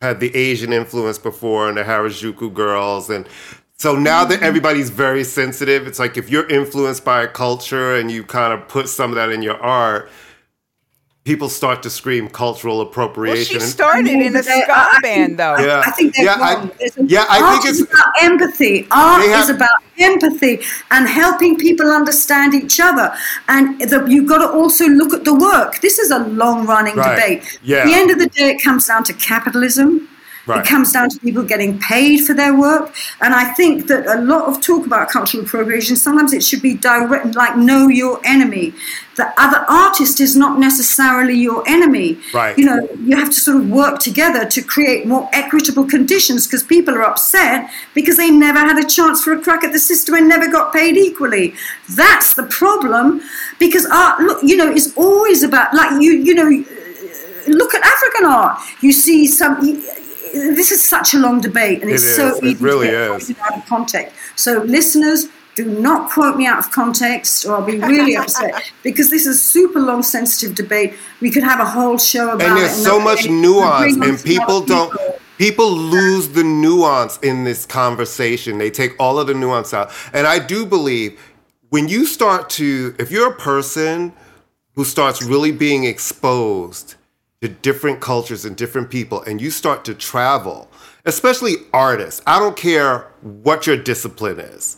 [0.00, 3.26] had the Asian influence before and the Harajuku girls, and
[3.82, 8.12] so now that everybody's very sensitive, it's like if you're influenced by a culture and
[8.12, 10.08] you kind of put some of that in your art,
[11.24, 13.44] people start to scream cultural Well, appropriation.
[13.44, 15.56] she And- started in a ska I- I band, think- though.
[15.58, 15.82] Yeah.
[15.84, 16.70] I think they're Yeah, wrong.
[16.78, 18.86] There's yeah, I art think is it's- about empathy.
[18.92, 20.54] Art have- is about empathy
[20.92, 23.12] and helping people understand each other.
[23.48, 25.80] And the, you've got to also look at the work.
[25.80, 27.16] This is a long-running Right.
[27.16, 27.58] debate.
[27.64, 27.78] Yeah.
[27.78, 30.08] At the end of the day, it comes down to capitalism.
[30.46, 30.60] Right.
[30.60, 32.92] It comes down to people getting paid for their work.
[33.20, 36.74] And I think that a lot of talk about cultural appropriation, sometimes it should be
[36.74, 38.74] direct, like know your enemy.
[39.14, 42.18] The other artist is not necessarily your enemy.
[42.34, 42.58] Right.
[42.58, 46.64] You know, you have to sort of work together to create more equitable conditions because
[46.64, 50.16] people are upset because they never had a chance for a crack at the system
[50.16, 51.54] and never got paid equally.
[51.90, 53.20] That's the problem
[53.60, 56.48] because art, look, you know, is always about, like, you, you know,
[57.48, 58.60] look at African art.
[58.80, 59.60] You see some
[60.32, 62.38] this is such a long debate, and it's It so is.
[62.38, 63.34] It easy really to get is.
[63.40, 64.14] out of context.
[64.36, 69.10] So, listeners, do not quote me out of context, or I'll be really upset because
[69.10, 70.94] this is a super long, sensitive debate.
[71.20, 72.60] We could have a whole show about and it.
[72.62, 75.18] there's so nobody- much nuance and people don't people.
[75.38, 80.26] people lose the nuance in this conversation they take all of the nuance out and
[80.26, 81.18] i do believe
[81.70, 84.12] when you start to if you're a person
[84.74, 86.94] who starts really being exposed
[87.42, 90.70] to different cultures and different people and you start to travel
[91.04, 92.22] especially artists.
[92.26, 94.76] I don't care what your discipline is.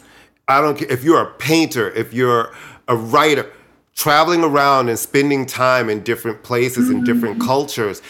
[0.48, 2.52] I don't care if you're a painter if you're
[2.88, 3.50] a writer
[3.94, 7.46] traveling around and spending time in different places and different mm-hmm.
[7.46, 8.02] cultures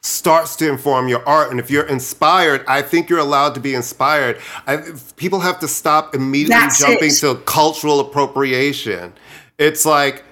[0.00, 3.74] starts to inform your art and if you're inspired i think you're allowed to be
[3.74, 4.40] inspired.
[4.66, 4.78] I,
[5.16, 7.20] people have to stop immediately That's jumping it.
[7.20, 9.12] to cultural appropriation.
[9.58, 10.24] It's like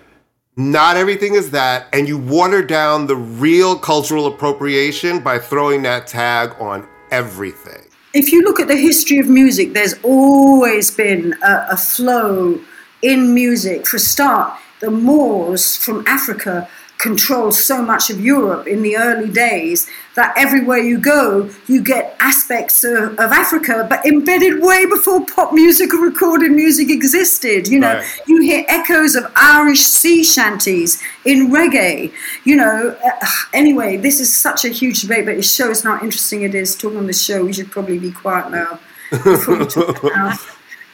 [0.57, 6.07] not everything is that and you water down the real cultural appropriation by throwing that
[6.07, 7.87] tag on everything
[8.17, 12.59] if you look at the history of music, there's always been a, a flow
[13.03, 13.87] in music.
[13.87, 16.67] For a start, the Moors from Africa
[17.11, 19.79] controlled so much of Europe in the early days
[20.19, 25.53] that everywhere you go, you get aspects of, of Africa, but embedded way before pop
[25.53, 27.69] music or recorded music existed.
[27.69, 28.23] You know, Right.
[28.31, 30.91] you hear echoes of Irish sea shanties
[31.25, 32.13] in reggae.
[32.45, 36.43] You know, uh, anyway, this is such a huge debate, but it shows how interesting
[36.43, 36.75] it is.
[36.75, 38.79] Talking on the show, we should probably be quiet now.
[39.11, 40.41] before we talk about-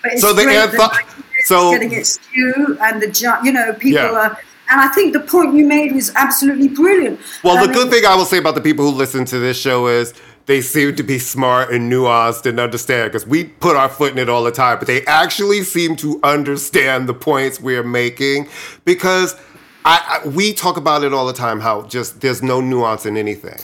[0.02, 1.04] But it's So the that
[1.50, 1.92] so- getting
[2.34, 3.08] due, and the
[3.46, 4.22] you know people Yeah.
[4.24, 4.38] are.
[4.72, 7.20] And I think the point you made was absolutely brilliant.
[7.44, 9.60] Well, I the good thing I will say about the people who listen to this
[9.60, 10.14] show is
[10.46, 14.18] they seem to be smart and nuanced and understand because we put our foot in
[14.18, 18.48] it all the time, but they actually seem to understand the points we're making
[18.86, 19.36] because
[19.84, 23.18] I, I we talk about it all the time how just there's no nuance in
[23.18, 23.58] anything.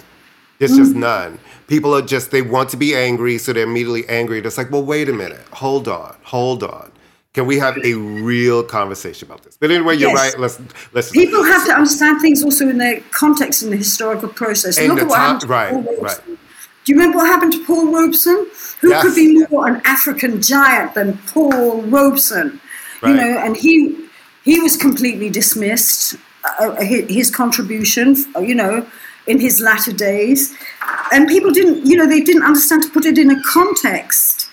[0.59, 1.01] There's just Mm-hmm.
[1.01, 1.39] none.
[1.69, 4.41] People are just they want to be angry, so they're immediately angry.
[4.41, 6.93] It's like, well, wait a minute, hold on, hold on.
[7.39, 9.57] Can we have a real conversation about this?
[9.61, 10.19] But anyway, you're Yes.
[10.35, 10.41] right.
[10.41, 10.59] Let's
[10.93, 14.77] let's People have to understand things also in their context in the historical process.
[14.77, 16.03] And Look at what happened to right, Paul Robeson.
[16.03, 16.39] right.
[16.85, 18.39] Do you remember what happened to Paul Robeson?
[18.81, 19.05] Who Yes.
[19.05, 22.61] could be more an African giant than Paul Robeson?
[23.05, 23.75] You know, and he
[24.43, 26.17] he was completely dismissed.
[26.59, 28.85] Uh, his, his contribution, uh, you know,
[29.29, 30.53] in his latter days,
[31.13, 34.48] and people didn't, you know, they didn't understand to put it in a context.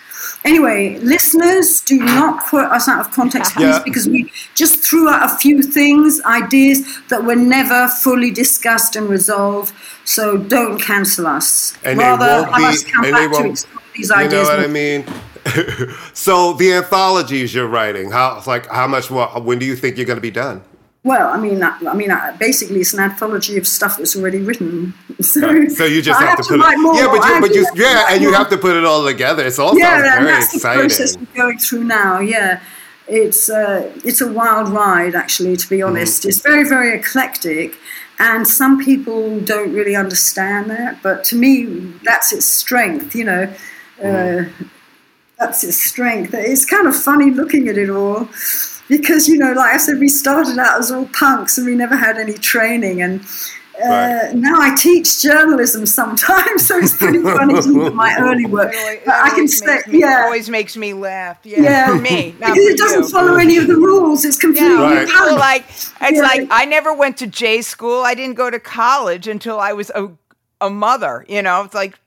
[0.46, 3.82] Anyway, listeners, do not quote us out of context, please, Yeah.
[3.84, 9.10] because we just threw out a few things, ideas that were never fully discussed and
[9.10, 9.74] resolved.
[10.06, 11.74] So don't cancel us.
[11.84, 14.60] And they Rather, won't have be- us come back to explore these You know what
[14.60, 15.04] I mean?
[16.14, 19.10] so the anthologies you're writing, how like how much?
[19.12, 20.62] More, when do you think you're going to be done?
[21.06, 24.40] Well, I mean, I, I mean, I, basically, it's an anthology of stuff that's already
[24.40, 24.94] written.
[25.22, 26.82] So, So you just have, have to put write it.
[26.82, 26.96] more.
[26.96, 29.46] Yeah, but you, but you, yeah, and you have to put it all together.
[29.46, 32.20] It's all yeah, very that's the process we're going through now.
[32.20, 32.60] Yeah,
[33.08, 35.56] it's uh, it's a wild ride, actually.
[35.58, 35.90] To be Mm-hmm.
[35.96, 37.78] honest, it's very very eclectic,
[38.20, 41.02] and some people don't really understand that.
[41.02, 41.66] But to me,
[42.04, 43.16] that's its strength.
[43.16, 43.54] You know,
[44.02, 44.64] Mm-hmm.
[44.64, 44.68] uh,
[45.40, 46.34] that's its strength.
[46.34, 48.28] It's kind of funny looking at it all.
[48.88, 51.96] Because you know, like I said, we started out as all punks and we never
[51.96, 53.22] had any training, and
[53.84, 54.32] uh, Right.
[54.36, 58.72] now I teach journalism sometimes, so it's pretty funny to look at my early work.
[58.72, 61.40] Really, But I can always say, makes me, yeah, always makes me laugh.
[61.44, 63.10] Yeah, yeah, for me, because for it doesn't you.
[63.10, 64.24] follow any of the rules.
[64.24, 65.08] It's completely Yeah, Right.
[65.08, 65.40] people punk.
[65.40, 66.22] like it's Yeah.
[66.22, 68.04] like I never went to J school.
[68.04, 70.10] I didn't go to college until I was a
[70.62, 71.26] a mother.
[71.28, 72.00] You know, it's like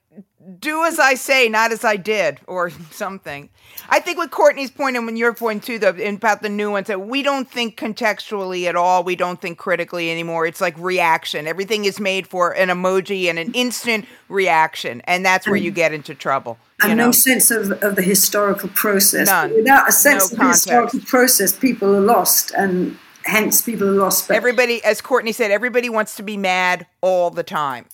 [0.49, 3.49] do as I say, not as I did, or something.
[3.89, 7.03] I think with Courtney's point and when your point too, though, about the nuance that
[7.03, 9.05] we don't think contextually at all.
[9.05, 10.47] We don't think critically anymore.
[10.47, 11.47] It's like reaction.
[11.47, 15.93] Everything is made for an emoji and an instant reaction, and that's where you get
[15.93, 16.59] into trouble.
[16.83, 19.27] And know, no sense of, of the historical process.
[19.27, 19.55] None.
[19.55, 23.93] Without a sense No of the historical process, people are lost, and hence people are
[23.93, 24.29] lost.
[24.29, 27.87] But everybody, as Courtney said, everybody wants to be mad all the time.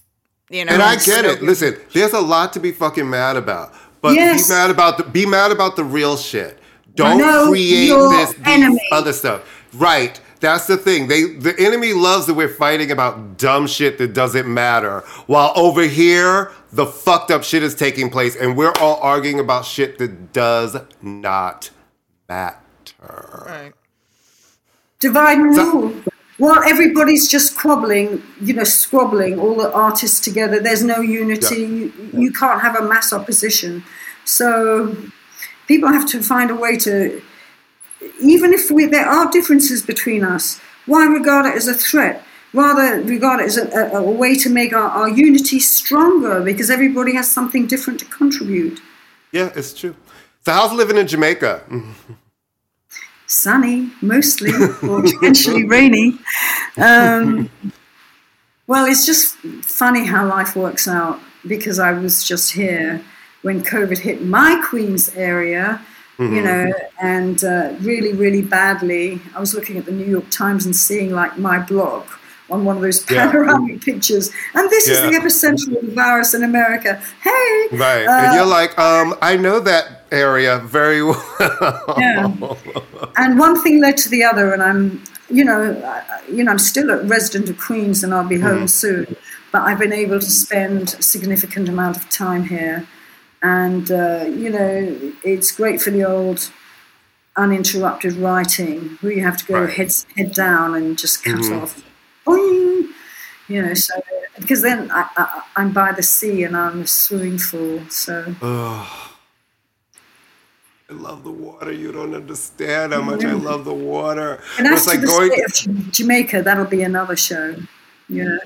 [0.50, 1.22] You know, And I get so it.
[1.22, 1.42] good.
[1.42, 4.46] Listen, there's a lot to be fucking mad about, but Yes.
[4.48, 6.58] be mad about the be mad about the real shit.
[6.94, 8.34] Don't Know create this
[8.92, 9.42] other stuff.
[9.72, 10.20] Right.
[10.40, 11.08] That's the thing.
[11.08, 15.00] They the enemy loves that we're fighting about dumb shit that doesn't matter.
[15.26, 19.64] While over here, the fucked up shit is taking place and we're all arguing about
[19.64, 21.70] shit that does not
[22.28, 22.56] matter.
[23.46, 23.72] Right.
[25.00, 25.94] Divide and rule.
[26.36, 31.60] While everybody's just squabbling, you know, squabbling, all the artists together, there's no unity.
[31.60, 31.68] Yeah.
[31.68, 33.84] You, you can't have a mass opposition.
[34.24, 34.96] So
[35.68, 37.22] people have to find a way to,
[38.20, 42.24] even if we, there are differences between us, why regard it as a threat?
[42.52, 46.68] Rather regard it as a, a, a way to make our, our unity stronger because
[46.68, 48.80] everybody has something different to contribute.
[49.32, 49.94] Yeah, it's true.
[50.44, 51.62] So how's living in Jamaica?
[53.26, 54.52] sunny mostly,
[54.82, 56.18] or potentially rainy.
[56.76, 57.50] Um,
[58.66, 63.04] well, it's just funny how life works out because I was just here
[63.42, 65.84] when COVID hit my Queens area,
[66.18, 66.34] mm-hmm.
[66.34, 69.20] you know, and uh, really, really badly.
[69.34, 72.06] I was looking at the New York Times and seeing like my blog
[72.50, 73.92] on one of those panoramic yeah.
[73.92, 74.30] pictures.
[74.54, 74.94] And this yeah.
[74.94, 77.02] is the epicenter of the virus in America.
[77.22, 77.68] Hey!
[77.72, 78.06] Right.
[78.06, 81.94] Uh, and you're like, um, I know that area very well.
[81.98, 82.32] yeah.
[83.16, 86.90] And one thing led to the other, and I'm, you know, you know, I'm still
[86.90, 88.70] a resident of Queens, and I'll be home mm.
[88.70, 89.16] soon.
[89.52, 92.86] But I've been able to spend a significant amount of time here,
[93.42, 96.50] and uh, you know, it's great for the old
[97.36, 99.72] uninterrupted writing, where you have to go right.
[99.72, 101.62] head head down and just cut mm-hmm.
[101.62, 101.82] off
[102.26, 102.88] boing,
[103.48, 103.74] you know.
[103.74, 103.94] So
[104.38, 108.34] because then I, am by the sea and I'm a swimming pool, so.
[108.42, 109.13] Oh,
[110.90, 111.72] I love the water.
[111.72, 114.42] You don't understand how much I love the water.
[114.58, 116.42] And it's like the going state of Jamaica.
[116.42, 117.56] That'll be another show.
[118.08, 118.36] Yeah.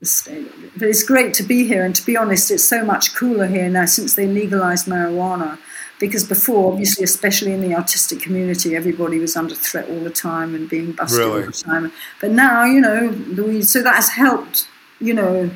[0.00, 3.70] But it's great to be here, and to be honest, it's so much cooler here
[3.70, 5.58] now since they legalized marijuana
[5.98, 10.54] because before, obviously, especially in the artistic community, everybody was under threat all the time
[10.54, 11.40] and being busted really?
[11.40, 11.92] all the time.
[12.20, 14.68] But now, you know, so that has helped,
[15.00, 15.50] you know,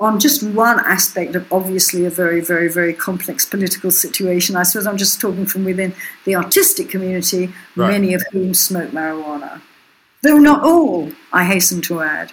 [0.00, 4.56] on just one aspect of obviously a very, very, very complex political situation.
[4.56, 5.92] I suppose I'm just talking from within
[6.24, 7.90] the artistic community, right.
[7.90, 9.60] many of whom smoke marijuana.
[10.22, 12.32] Though not all, I hasten to add.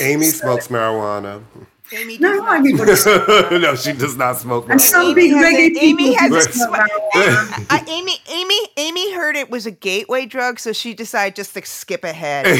[0.00, 1.42] Amy so, smokes marijuana.
[1.92, 2.76] Amy no, I mean,
[3.60, 4.70] no, she does not smoke.
[4.70, 9.70] And some big reggae Amy has sm- uh, Amy, Amy, Amy heard it was a
[9.70, 12.46] gateway drug, so she decided just to skip ahead.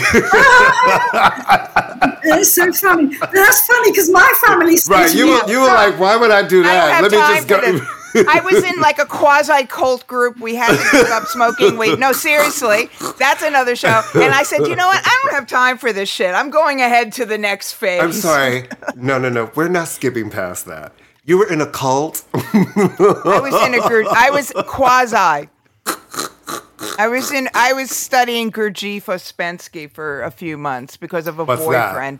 [2.24, 3.16] it's so funny.
[3.16, 4.76] That's funny because my family.
[4.88, 6.92] Right, you were, you were like, why would I do that?
[6.92, 7.86] I Let me just go.
[8.14, 10.38] I was in like a quasi cult group.
[10.38, 11.98] We had to give up smoking weed.
[11.98, 12.88] No, seriously,
[13.18, 14.02] that's another show.
[14.14, 15.02] And I said, you know what?
[15.04, 16.34] I don't have time for this shit.
[16.34, 18.00] I'm going ahead to the next phase.
[18.02, 18.68] I'm sorry.
[18.96, 19.50] No, no, no.
[19.54, 20.92] We're not skipping past that.
[21.24, 22.24] You were in a cult.
[22.34, 24.08] I was in a group.
[24.10, 25.48] I was quasi.
[26.98, 27.48] I was in.
[27.54, 32.18] I was studying Gurdjieff Ouspensky for a few months because of a What's boyfriend.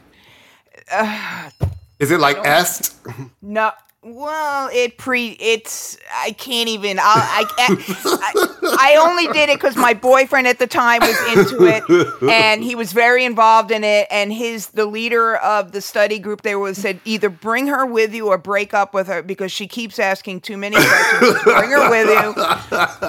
[0.91, 1.51] Uh,
[1.99, 2.97] Is it like est?
[3.41, 3.73] No,
[4.05, 9.95] well, it pre it's I can't even I I, I only did it because my
[9.95, 14.33] boyfriend at the time was into it and he was very involved in it and
[14.33, 18.29] his the leader of the study group they was said either bring her with you
[18.29, 21.43] or break up with her because she keeps asking too many questions.
[21.43, 22.43] bring her with you,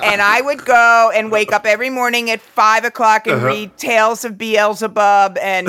[0.02, 3.46] and I would go and wake up every morning at five o'clock and uh-huh.
[3.46, 5.68] read Tales of Beelzebub and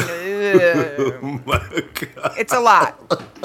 [2.38, 2.98] it's a lot.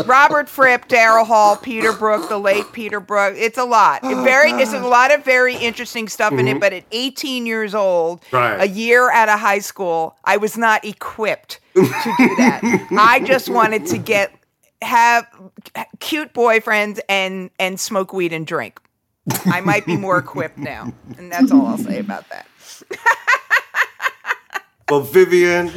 [0.06, 1.58] Robert Fripp, Daryl Hall.
[1.58, 3.36] Peter Brook, the late Peter Brook.
[3.38, 4.02] It's a lot.
[4.04, 6.52] Oh, very, it's a lot of very interesting stuff in it.
[6.52, 6.60] Mm-hmm.
[6.60, 8.62] But at 18 years old, right.
[8.62, 12.88] a year out of high school, I was not equipped to do that.
[12.92, 14.34] I just wanted to get
[14.82, 15.28] have
[16.00, 18.80] cute boyfriends and and smoke weed and drink.
[19.46, 22.48] I might be more equipped now, and that's all I'll say about that.
[24.90, 25.70] Well, Vivien,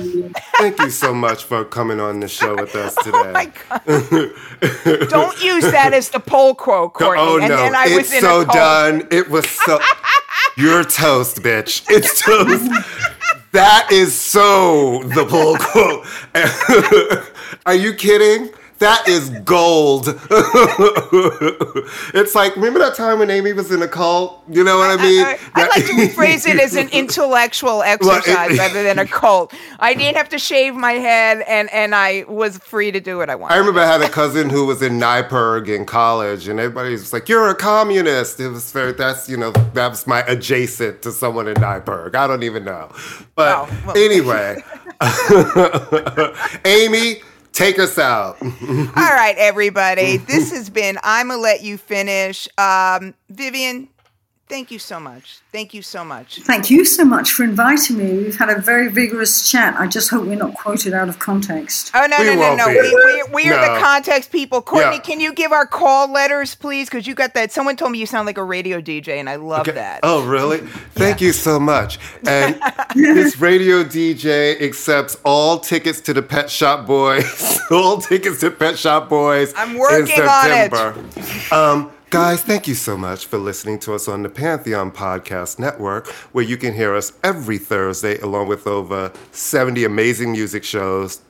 [0.59, 3.13] thank you so much for coming on the show with us today.
[3.27, 5.09] Oh my God.
[5.09, 7.23] Don't use that as the poll quote, Courtney.
[7.23, 7.57] Oh, no.
[7.65, 9.07] And I it's so done.
[9.11, 9.79] It was so.
[10.57, 11.85] You're toast, bitch.
[11.89, 12.71] It's toast.
[13.53, 16.07] that is so the poll quote.
[17.67, 18.51] Are you kidding?
[18.85, 20.09] That is gold.
[22.13, 24.45] it's like, remember that time when Amy was in a cult?
[24.47, 25.25] You know what I mean?
[25.25, 29.55] I, I, I like to rephrase it as an intellectual exercise rather than a cult.
[29.81, 33.31] I didn't have to shave my head and, and I was free to do what
[33.31, 33.55] I wanted.
[33.55, 37.15] I remember I had a cousin who was in NYPIRG in college and everybody was
[37.15, 38.39] like, You're a communist.
[38.39, 42.15] It was very, that's, you know, that was my adjacent to someone in NYPIRG.
[42.15, 42.93] I don't even know.
[43.35, 43.97] But oh, well.
[43.97, 44.63] anyway,
[46.67, 47.23] Amy,
[47.55, 48.37] Take us out.
[48.43, 48.49] All
[48.95, 50.17] right, everybody.
[50.17, 52.49] This has been I'm gonna let you finish.
[52.59, 53.89] Um, Vivien,
[54.47, 55.39] Thank you so much.
[55.53, 56.39] Thank you so much.
[56.43, 58.13] Thank you so much for inviting me.
[58.25, 59.75] We've had a very vigorous chat.
[59.81, 61.91] I just hope we're not quoted out of context.
[61.95, 62.67] Oh no We no no no!
[62.69, 62.75] be.
[62.81, 64.61] We, we, we are the context people.
[64.61, 65.01] Courtney, Yeah.
[65.01, 66.91] can you give our call letters, please?
[66.91, 67.53] Because you got that.
[67.53, 69.73] Someone told me you sound like a radio DJ, and I love Okay.
[69.73, 70.01] that.
[70.03, 70.59] Oh, really?
[70.95, 71.99] Thank you so much.
[72.27, 72.61] And
[72.95, 77.59] this radio DJ accepts all tickets to the Pet Shop Boys.
[77.71, 79.55] all tickets to Pet Shop Boys.
[79.57, 81.53] I'm working in on it.
[81.53, 86.07] Um, guys, thank you so much for listening to us on the Pantheon Podcast Network,
[86.31, 91.23] where you can hear us every Thursday, along with over 70 amazing music shows.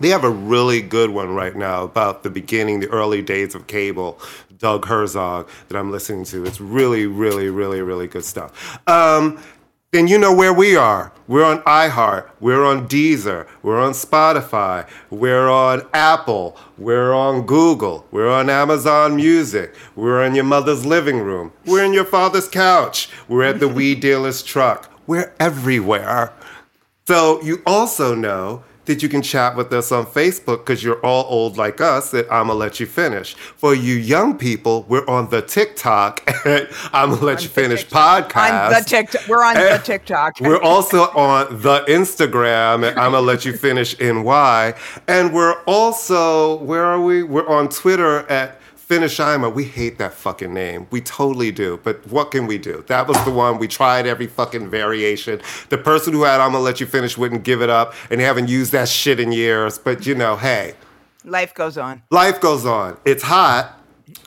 [0.00, 3.66] They have a really good one right now about the beginning, the early days of
[3.66, 4.18] cable.
[4.56, 6.46] Doug Herzog that I'm listening to.
[6.46, 8.78] It's really, really, really, really good stuff.
[8.88, 9.42] Um,
[9.92, 11.12] then you know where we are.
[11.26, 12.30] We're on iHeart.
[12.38, 13.48] We're on Deezer.
[13.62, 14.88] We're on Spotify.
[15.10, 16.56] We're on Apple.
[16.78, 18.06] We're on Google.
[18.12, 19.74] We're on Amazon Music.
[19.96, 21.52] We're in your mother's living room.
[21.66, 23.08] We're in your father's couch.
[23.28, 24.92] We're at the weed dealer's truck.
[25.08, 26.32] We're everywhere.
[27.08, 31.24] So you also know that you can chat with us on Facebook because you're all
[31.28, 33.34] old like us that I'ma let you finish.
[33.34, 38.66] For you young people, we're on the TikTok at I'ma let you finish podcast.
[38.66, 39.28] on the TikTok.
[39.28, 40.40] We're on the TikTok.
[40.40, 44.74] We're also on the Instagram at I'm gonna let you finish NY.
[45.06, 47.22] And we're also, where are we?
[47.22, 48.59] We're on Twitter at
[48.90, 49.48] Finish Ima.
[49.48, 50.88] We hate that fucking name.
[50.90, 51.78] We totally do.
[51.84, 52.82] But what can we do?
[52.88, 55.40] That was the one we tried every fucking variation.
[55.68, 58.48] The person who had I'm gonna let you finish wouldn't give it up, and haven't
[58.48, 59.78] used that shit in years.
[59.78, 60.74] But you know, hey,
[61.24, 62.02] Life goes on.
[62.10, 62.96] life goes on.
[63.04, 63.76] It's hot.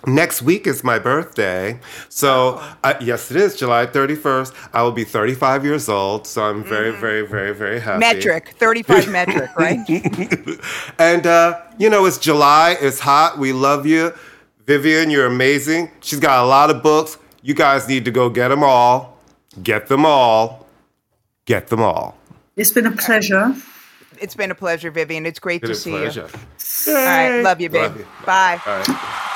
[0.08, 1.78] Next week is my birthday.
[2.08, 4.54] So, uh, yes, it is July 31st.
[4.72, 6.26] I will be 35 years old.
[6.26, 8.00] So, I'm very, very, very, very happy.
[8.00, 9.80] Metric, 35 metric, right?
[11.00, 12.78] And, uh, you know, it's July.
[12.80, 13.38] It's hot.
[13.38, 14.14] We love you.
[14.66, 15.92] Vivien, you're amazing.
[16.02, 17.18] She's got a lot of books.
[17.42, 19.18] You guys need to go get them all.
[19.62, 20.66] Get them all.
[21.46, 22.18] Get them all.
[22.56, 23.54] It's been a pleasure.
[24.22, 25.26] It's been a pleasure, Vivien.
[25.26, 26.30] It's great Been to a see pleasure.
[26.88, 26.94] you.
[26.94, 27.42] All right.
[27.42, 27.82] Love you, babe.
[27.82, 28.08] Love you.
[28.26, 28.62] Bye.
[28.66, 29.30] All right.